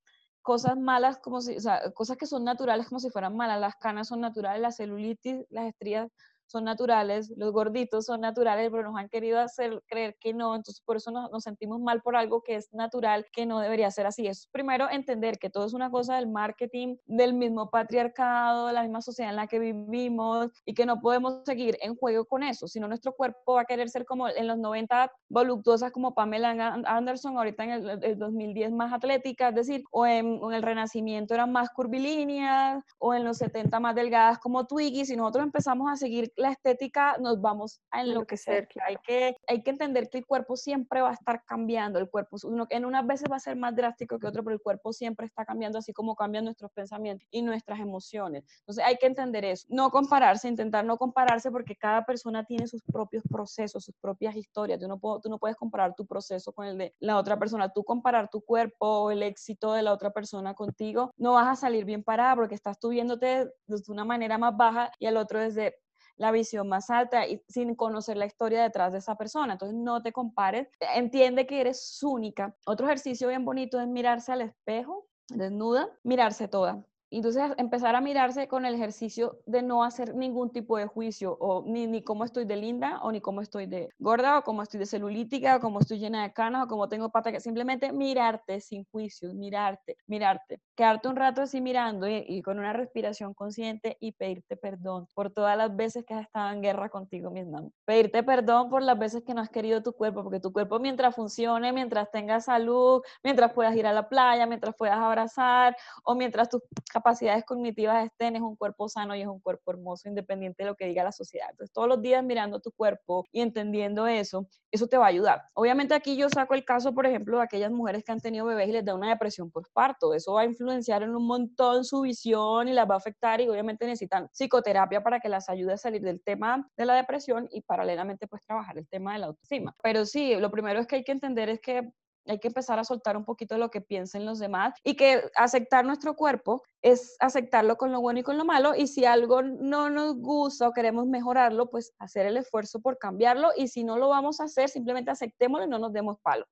cosas 0.42 0.76
malas 0.76 1.16
como 1.16 1.40
si, 1.40 1.56
o 1.56 1.60
sea, 1.60 1.90
cosas 1.92 2.18
que 2.18 2.26
son 2.26 2.44
naturales 2.44 2.88
como 2.88 3.00
si 3.00 3.08
fueran 3.08 3.34
malas. 3.34 3.58
Las 3.58 3.76
canas 3.76 4.08
son 4.08 4.20
naturales, 4.20 4.60
la 4.60 4.70
celulitis, 4.70 5.46
las 5.48 5.66
estrías 5.66 6.10
son 6.50 6.64
naturales, 6.64 7.32
los 7.36 7.52
gorditos 7.52 8.06
son 8.06 8.20
naturales, 8.20 8.70
pero 8.70 8.82
nos 8.82 8.98
han 8.98 9.08
querido 9.08 9.38
hacer 9.38 9.82
creer 9.86 10.16
que 10.20 10.34
no, 10.34 10.56
entonces 10.56 10.82
por 10.84 10.96
eso 10.96 11.10
nos, 11.10 11.30
sentimos 11.42 11.80
mal 11.80 12.02
por 12.02 12.16
algo 12.16 12.42
que 12.42 12.56
es 12.56 12.72
natural, 12.72 13.26
que 13.32 13.46
no 13.46 13.60
debería 13.60 13.90
ser 13.90 14.06
así. 14.06 14.26
Es 14.26 14.48
primero 14.48 14.90
entender 14.90 15.38
que 15.38 15.50
todo 15.50 15.66
es 15.66 15.74
una 15.74 15.90
cosa 15.90 16.16
del 16.16 16.26
marketing, 16.26 16.96
del 17.06 17.34
mismo 17.34 17.70
patriarcado, 17.70 18.66
de 18.66 18.72
la 18.72 18.82
misma 18.82 19.00
sociedad 19.00 19.30
en 19.30 19.36
la 19.36 19.46
que 19.46 19.58
vivimos 19.58 20.50
y 20.64 20.74
que 20.74 20.86
no 20.86 21.00
podemos 21.00 21.42
seguir 21.44 21.78
en 21.80 21.94
juego 21.94 22.24
con 22.24 22.42
eso, 22.42 22.66
sino 22.66 22.88
nuestro 22.88 23.12
cuerpo 23.12 23.54
va 23.54 23.62
a 23.62 23.64
querer 23.64 23.88
ser 23.88 24.04
como 24.04 24.28
en 24.28 24.46
los 24.46 24.58
90 24.58 25.12
voluptuosas 25.28 25.92
como 25.92 26.14
Pamela 26.14 26.50
Anderson, 26.86 27.36
ahorita 27.36 27.64
en 27.64 27.70
el, 28.02 28.18
2010 28.18 28.72
más 28.72 28.92
atlética, 28.92 29.48
es 29.50 29.54
decir, 29.54 29.84
o 29.92 30.06
en, 30.06 30.40
el 30.52 30.62
Renacimiento 30.62 31.34
eran 31.34 31.52
más 31.52 31.70
curvilíneas, 31.70 32.84
o 32.98 33.14
en 33.14 33.24
los 33.24 33.38
70 33.38 33.78
más 33.80 33.94
delgadas 33.94 34.38
como 34.38 34.66
Twiggy, 34.66 35.04
si 35.04 35.16
nosotros 35.16 35.44
empezamos 35.44 35.90
a 35.90 35.96
seguir 35.96 36.32
la 36.40 36.50
estética 36.50 37.16
nos 37.18 37.40
vamos 37.40 37.80
a 37.90 38.00
enloquecer. 38.00 38.68
Hay, 38.86 38.96
que, 39.04 39.36
hay 39.46 39.62
que 39.62 39.70
entender 39.70 40.08
que 40.08 40.18
el 40.18 40.26
cuerpo 40.26 40.56
siempre 40.56 41.00
va 41.02 41.10
a 41.10 41.14
estar 41.14 41.44
cambiando. 41.44 41.98
El 41.98 42.08
cuerpo 42.08 42.36
uno, 42.44 42.66
en 42.70 42.84
unas 42.84 43.06
veces 43.06 43.30
va 43.30 43.36
a 43.36 43.40
ser 43.40 43.56
más 43.56 43.76
drástico 43.76 44.18
que 44.18 44.26
otro, 44.26 44.42
pero 44.42 44.54
el 44.54 44.62
cuerpo 44.62 44.92
siempre 44.92 45.26
está 45.26 45.44
cambiando, 45.44 45.78
así 45.78 45.92
como 45.92 46.16
cambian 46.16 46.44
nuestros 46.44 46.70
pensamientos 46.72 47.28
y 47.30 47.42
nuestras 47.42 47.80
emociones. 47.80 48.44
Entonces 48.60 48.84
hay 48.84 48.96
que 48.96 49.06
entender 49.06 49.44
eso. 49.44 49.66
No 49.68 49.90
compararse, 49.90 50.48
intentar 50.48 50.84
no 50.84 50.96
compararse 50.96 51.50
porque 51.50 51.76
cada 51.76 52.04
persona 52.04 52.44
tiene 52.44 52.66
sus 52.66 52.82
propios 52.82 53.22
procesos, 53.28 53.84
sus 53.84 53.94
propias 54.00 54.34
historias. 54.34 54.80
Tú 54.80 54.88
no, 54.88 54.98
tú 55.20 55.28
no 55.28 55.38
puedes 55.38 55.56
comparar 55.56 55.94
tu 55.94 56.06
proceso 56.06 56.52
con 56.52 56.66
el 56.66 56.78
de 56.78 56.94
la 57.00 57.18
otra 57.18 57.38
persona. 57.38 57.70
Tú 57.72 57.84
comparar 57.84 58.30
tu 58.30 58.40
cuerpo 58.40 58.86
o 58.86 59.10
el 59.10 59.22
éxito 59.22 59.74
de 59.74 59.82
la 59.82 59.92
otra 59.92 60.10
persona 60.10 60.54
contigo, 60.54 61.12
no 61.16 61.34
vas 61.34 61.48
a 61.48 61.56
salir 61.56 61.84
bien 61.84 62.02
parada 62.02 62.34
porque 62.34 62.54
estás 62.54 62.78
tú 62.78 62.88
viéndote 62.88 63.50
desde 63.66 63.92
una 63.92 64.04
manera 64.04 64.38
más 64.38 64.56
baja 64.56 64.90
y 64.98 65.06
el 65.06 65.16
otro 65.16 65.38
desde 65.38 65.76
la 66.20 66.32
visión 66.32 66.68
más 66.68 66.90
alta 66.90 67.26
y 67.26 67.42
sin 67.48 67.74
conocer 67.74 68.18
la 68.18 68.26
historia 68.26 68.62
detrás 68.62 68.92
de 68.92 68.98
esa 68.98 69.16
persona. 69.16 69.54
Entonces 69.54 69.76
no 69.76 70.02
te 70.02 70.12
compares, 70.12 70.68
entiende 70.94 71.46
que 71.46 71.62
eres 71.62 71.98
única. 72.02 72.54
Otro 72.66 72.86
ejercicio 72.86 73.28
bien 73.28 73.42
bonito 73.42 73.80
es 73.80 73.88
mirarse 73.88 74.30
al 74.30 74.42
espejo, 74.42 75.08
desnuda, 75.28 75.88
mirarse 76.04 76.46
toda. 76.46 76.84
Entonces, 77.10 77.42
empezar 77.56 77.96
a 77.96 78.00
mirarse 78.00 78.46
con 78.46 78.64
el 78.64 78.74
ejercicio 78.74 79.40
de 79.46 79.62
no 79.62 79.82
hacer 79.82 80.14
ningún 80.14 80.50
tipo 80.50 80.78
de 80.78 80.86
juicio, 80.86 81.36
o 81.40 81.64
ni, 81.66 81.86
ni 81.86 82.02
cómo 82.02 82.24
estoy 82.24 82.44
de 82.44 82.56
linda, 82.56 83.00
o 83.02 83.10
ni 83.10 83.20
cómo 83.20 83.40
estoy 83.40 83.66
de 83.66 83.88
gorda, 83.98 84.38
o 84.38 84.42
cómo 84.42 84.62
estoy 84.62 84.78
de 84.78 84.86
celulítica, 84.86 85.56
o 85.56 85.60
cómo 85.60 85.80
estoy 85.80 85.98
llena 85.98 86.22
de 86.22 86.32
canas, 86.32 86.64
o 86.64 86.68
cómo 86.68 86.88
tengo 86.88 87.10
pata, 87.10 87.38
simplemente 87.40 87.92
mirarte 87.92 88.60
sin 88.60 88.84
juicios, 88.92 89.34
mirarte, 89.34 89.96
mirarte. 90.06 90.60
Quedarte 90.76 91.08
un 91.08 91.16
rato 91.16 91.42
así 91.42 91.60
mirando 91.60 92.08
y, 92.08 92.24
y, 92.28 92.42
con 92.42 92.58
una 92.58 92.72
respiración 92.72 93.34
consciente 93.34 93.96
y 94.00 94.12
pedirte 94.12 94.56
perdón 94.56 95.06
por 95.14 95.30
todas 95.30 95.56
las 95.56 95.74
veces 95.74 96.04
que 96.04 96.14
has 96.14 96.22
estado 96.22 96.52
en 96.52 96.62
guerra 96.62 96.88
contigo 96.88 97.30
misma. 97.30 97.62
Pedirte 97.84 98.22
perdón 98.22 98.70
por 98.70 98.82
las 98.82 98.98
veces 98.98 99.24
que 99.24 99.34
no 99.34 99.40
has 99.40 99.50
querido 99.50 99.82
tu 99.82 99.92
cuerpo, 99.92 100.22
porque 100.22 100.40
tu 100.40 100.52
cuerpo 100.52 100.78
mientras 100.78 101.14
funcione, 101.14 101.72
mientras 101.72 102.10
tengas 102.10 102.44
salud, 102.44 103.02
mientras 103.24 103.52
puedas 103.52 103.74
ir 103.74 103.86
a 103.86 103.92
la 103.92 104.08
playa, 104.08 104.46
mientras 104.46 104.74
puedas 104.76 104.96
abrazar, 104.96 105.76
o 106.04 106.14
mientras 106.14 106.48
tus 106.48 106.62
capacidades 107.00 107.44
cognitivas 107.44 108.04
estén, 108.04 108.36
es 108.36 108.42
un 108.42 108.56
cuerpo 108.56 108.88
sano 108.88 109.16
y 109.16 109.22
es 109.22 109.26
un 109.26 109.40
cuerpo 109.40 109.70
hermoso, 109.70 110.08
independiente 110.08 110.62
de 110.62 110.68
lo 110.68 110.76
que 110.76 110.86
diga 110.86 111.02
la 111.02 111.12
sociedad. 111.12 111.48
Entonces, 111.50 111.72
todos 111.72 111.88
los 111.88 112.02
días 112.02 112.22
mirando 112.22 112.60
tu 112.60 112.70
cuerpo 112.72 113.24
y 113.32 113.40
entendiendo 113.40 114.06
eso, 114.06 114.46
eso 114.70 114.86
te 114.86 114.98
va 114.98 115.06
a 115.06 115.08
ayudar. 115.08 115.42
Obviamente 115.54 115.94
aquí 115.94 116.16
yo 116.16 116.28
saco 116.28 116.54
el 116.54 116.64
caso, 116.64 116.94
por 116.94 117.06
ejemplo, 117.06 117.38
de 117.38 117.44
aquellas 117.44 117.72
mujeres 117.72 118.04
que 118.04 118.12
han 118.12 118.20
tenido 118.20 118.44
bebés 118.44 118.68
y 118.68 118.72
les 118.72 118.84
da 118.84 118.94
una 118.94 119.08
depresión 119.08 119.50
por 119.50 119.66
parto. 119.72 120.12
Eso 120.12 120.34
va 120.34 120.42
a 120.42 120.44
influenciar 120.44 121.02
en 121.02 121.14
un 121.14 121.26
montón 121.26 121.84
su 121.84 122.02
visión 122.02 122.68
y 122.68 122.72
las 122.72 122.88
va 122.88 122.94
a 122.94 122.98
afectar 122.98 123.40
y 123.40 123.48
obviamente 123.48 123.86
necesitan 123.86 124.28
psicoterapia 124.28 125.02
para 125.02 125.20
que 125.20 125.28
las 125.28 125.48
ayude 125.48 125.72
a 125.72 125.76
salir 125.78 126.02
del 126.02 126.22
tema 126.22 126.68
de 126.76 126.84
la 126.84 126.94
depresión 126.94 127.48
y 127.50 127.62
paralelamente 127.62 128.26
pues 128.26 128.42
trabajar 128.42 128.76
el 128.78 128.86
tema 128.88 129.14
de 129.14 129.20
la 129.20 129.26
autoestima. 129.26 129.74
Pero 129.82 130.04
sí, 130.04 130.34
lo 130.36 130.50
primero 130.50 130.80
es 130.80 130.86
que 130.86 130.96
hay 130.96 131.04
que 131.04 131.12
entender 131.12 131.48
es 131.48 131.60
que 131.60 131.90
hay 132.26 132.38
que 132.38 132.48
empezar 132.48 132.78
a 132.78 132.84
soltar 132.84 133.16
un 133.16 133.24
poquito 133.24 133.58
lo 133.58 133.70
que 133.70 133.80
piensen 133.80 134.24
los 134.24 134.38
demás 134.38 134.74
y 134.84 134.94
que 134.94 135.22
aceptar 135.36 135.84
nuestro 135.84 136.14
cuerpo 136.14 136.62
es 136.82 137.16
aceptarlo 137.20 137.76
con 137.76 137.92
lo 137.92 138.00
bueno 138.00 138.20
y 138.20 138.22
con 138.22 138.38
lo 138.38 138.44
malo 138.44 138.74
y 138.74 138.86
si 138.86 139.04
algo 139.04 139.42
no 139.42 139.90
nos 139.90 140.16
gusta 140.16 140.68
o 140.68 140.72
queremos 140.72 141.06
mejorarlo, 141.06 141.70
pues 141.70 141.94
hacer 141.98 142.26
el 142.26 142.36
esfuerzo 142.36 142.80
por 142.80 142.98
cambiarlo 142.98 143.50
y 143.56 143.68
si 143.68 143.84
no 143.84 143.96
lo 143.98 144.08
vamos 144.08 144.40
a 144.40 144.44
hacer, 144.44 144.68
simplemente 144.68 145.10
aceptémoslo 145.10 145.66
y 145.66 145.68
no 145.68 145.78
nos 145.78 145.92
demos 145.92 146.18
palo, 146.20 146.46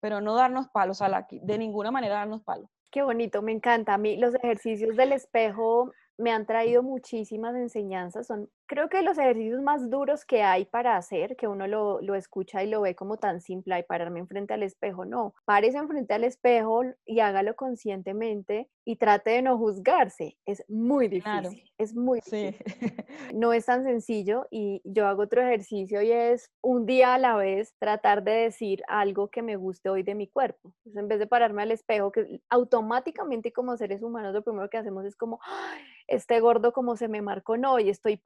pero 0.00 0.20
no 0.20 0.34
darnos 0.34 0.68
palos 0.68 1.02
a 1.02 1.08
la, 1.08 1.26
de 1.30 1.58
ninguna 1.58 1.90
manera 1.90 2.16
darnos 2.16 2.42
palos. 2.42 2.70
Qué 2.90 3.02
bonito, 3.02 3.40
me 3.40 3.52
encanta. 3.52 3.94
A 3.94 3.98
mí 3.98 4.16
los 4.16 4.34
ejercicios 4.34 4.96
del 4.96 5.12
espejo 5.12 5.92
me 6.18 6.32
han 6.32 6.44
traído 6.44 6.82
muchísimas 6.82 7.54
enseñanzas. 7.54 8.26
Son, 8.26 8.50
creo 8.70 8.88
que 8.88 9.02
los 9.02 9.18
ejercicios 9.18 9.60
más 9.62 9.90
duros 9.90 10.24
que 10.24 10.44
hay 10.44 10.64
para 10.64 10.96
hacer, 10.96 11.34
que 11.34 11.48
uno 11.48 11.66
lo, 11.66 12.00
lo 12.02 12.14
escucha 12.14 12.62
y 12.62 12.68
lo 12.68 12.82
ve 12.82 12.94
como 12.94 13.16
tan 13.16 13.40
simple, 13.40 13.76
y 13.76 13.82
pararme 13.82 14.20
enfrente 14.20 14.54
al 14.54 14.62
espejo. 14.62 15.04
No, 15.04 15.34
párese 15.44 15.78
enfrente 15.78 16.14
al 16.14 16.22
espejo 16.22 16.82
y 17.04 17.18
hágalo 17.18 17.56
conscientemente 17.56 18.68
y 18.84 18.94
trate 18.94 19.30
de 19.30 19.42
no 19.42 19.58
juzgarse. 19.58 20.36
Es 20.46 20.62
muy 20.68 21.08
difícil, 21.08 21.64
es 21.78 21.96
muy 21.96 22.20
difícil. 22.20 22.56
No 23.34 23.52
es 23.52 23.66
tan 23.66 23.84
sencillo 23.84 24.46
y 24.50 24.80
yo 24.84 25.06
hago 25.06 25.22
otro 25.22 25.42
ejercicio 25.42 26.00
y 26.02 26.12
es 26.12 26.50
un 26.62 26.86
día 26.86 27.14
a 27.14 27.18
la 27.18 27.36
vez 27.36 27.74
tratar 27.78 28.22
de 28.22 28.32
decir 28.32 28.82
algo 28.86 29.28
que 29.28 29.42
me 29.42 29.56
guste 29.56 29.88
hoy 29.88 30.02
de 30.02 30.14
mi 30.14 30.28
cuerpo. 30.28 30.74
en 30.84 31.08
vez 31.08 31.18
de 31.18 31.26
pararme 31.26 31.62
al 31.62 31.72
espejo, 31.72 32.12
que 32.12 32.40
automáticamente 32.48 33.52
como 33.52 33.76
seres 33.76 34.02
humanos 34.02 34.32
lo 34.32 34.42
primero 34.42 34.70
que 34.70 34.78
hacemos 34.78 35.04
es 35.04 35.16
como, 35.16 35.40
este 36.10 36.40
gordo 36.40 36.72
como 36.72 36.96
se 36.96 37.08
me 37.08 37.22
marcó, 37.22 37.56
no, 37.56 37.78
y 37.78 37.88
estoy 37.88 38.16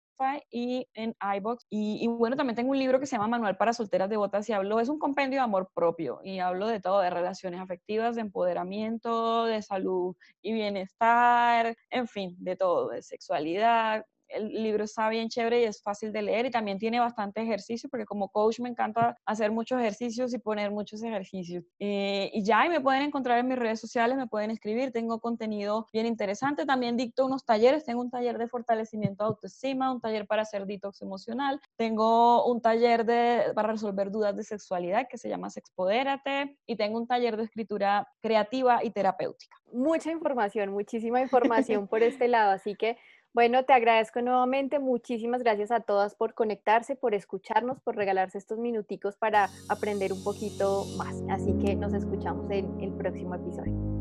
y 0.51 0.87
en 0.95 1.17
iBox. 1.37 1.67
Y, 1.71 2.07
bueno, 2.09 2.37
también 2.37 2.57
tengo 2.57 2.71
un 2.71 2.79
libro 2.79 3.01
que 3.01 3.07
se 3.07 3.17
llama 3.17 3.29
Manual 3.29 3.57
para 3.57 3.73
solteras 3.73 4.11
devotas 4.11 4.49
y 4.49 4.53
hablo, 4.53 4.81
es 4.81 4.89
un 4.89 4.99
compendio 4.99 5.39
de 5.39 5.45
amor 5.45 5.71
propio 5.75 6.21
y 6.23 6.39
hablo 6.39 6.67
de 6.67 6.81
todo, 6.81 7.01
de 7.01 7.11
relaciones 7.11 7.61
afectivas, 7.61 8.15
de 8.15 8.23
empoderamiento, 8.23 9.45
de 9.45 9.63
salud 9.63 10.17
y 10.43 10.53
bienestar, 10.53 11.77
en 11.91 12.07
fin, 12.07 12.37
de 12.39 12.57
todo, 12.57 12.89
de 12.89 13.03
sexualidad, 13.03 14.05
el 14.31 14.62
libro 14.62 14.85
está 14.85 15.09
bien 15.09 15.29
chévere 15.29 15.62
y 15.62 15.64
es 15.64 15.83
fácil 15.83 16.12
de 16.12 16.23
leer 16.23 16.47
y 16.47 16.51
también 16.51 16.79
tiene 16.79 17.01
bastante 17.01 17.43
ejercicio 17.43 17.88
porque 17.90 18.07
como 18.07 18.29
coach 18.29 18.61
me 18.61 18.69
encanta 18.69 19.16
hacer 19.25 19.51
muchos 19.51 19.81
ejercicios 19.81 20.33
y 20.35 20.38
poner 20.38 20.71
muchos 20.71 21.03
ejercicios. 21.03 21.64
Eh, 21.79 22.31
y 22.33 22.43
ya, 22.43 22.66
y 22.66 22.69
me 22.69 22.81
pueden 22.81 23.03
encontrar 23.03 23.38
en 23.38 23.49
mis 23.49 23.59
redes 23.59 23.81
sociales, 23.81 24.16
me 24.16 24.27
pueden 24.27 24.51
escribir, 24.51 24.93
tengo 24.93 25.21
contenido 25.21 25.87
bien 25.93 26.07
interesante. 26.07 26.66
También 26.66 26.97
dicto 26.97 27.27
unos 27.27 27.45
talleres, 27.45 27.85
tengo 27.85 28.01
un 28.01 28.11
taller 28.11 28.38
de 28.38 28.49
fortalecimiento 28.49 29.25
de 29.25 29.29
autoestima, 29.29 29.93
un 29.93 30.01
taller 30.01 30.27
para 30.27 30.43
hacer 30.43 30.66
detox 30.66 31.03
emocional, 31.03 31.61
tengo 31.77 32.47
un 32.47 32.61
taller 32.61 33.05
de, 33.05 33.53
para 33.55 33.73
resolver 33.73 34.11
dudas 34.11 34.37
de 34.37 34.45
sexualidad 34.45 35.07
que 35.09 35.19
se 35.19 35.29
llama 35.29 35.51
Sexpodérate 35.51 36.59
y 36.66 36.77
tengo 36.77 36.99
un 36.99 37.07
taller 37.07 37.37
de 37.37 37.45
escritura 37.45 38.09
creativa 38.21 38.85
y 38.85 38.90
terapéutica. 38.90 39.57
Mucha 39.73 40.11
información, 40.11 40.71
muchísima 40.71 41.21
información 41.21 41.87
por 41.87 42.03
este 42.03 42.29
lado, 42.29 42.53
así 42.53 42.75
que 42.75 42.97
bueno, 43.33 43.64
te 43.64 43.73
agradezco 43.73 44.21
nuevamente. 44.23 44.79
Muchísimas 44.79 45.43
gracias 45.43 45.71
a 45.71 45.81
todas 45.81 46.14
por 46.14 46.35
conectarse, 46.35 46.97
por 46.97 47.14
escucharnos, 47.14 47.81
por 47.81 47.97
regalarse 47.97 48.38
estos 48.38 48.59
minuticos 48.59 49.16
para 49.16 49.49
aprender 49.69 50.12
un 50.12 50.23
poquito 50.25 50.85
más. 50.97 51.23
Así 51.31 51.53
que 51.59 51.75
nos 51.77 51.93
escuchamos 51.95 52.51
en 52.51 52.81
el 52.81 52.93
próximo 52.93 53.35
episodio. 53.35 54.00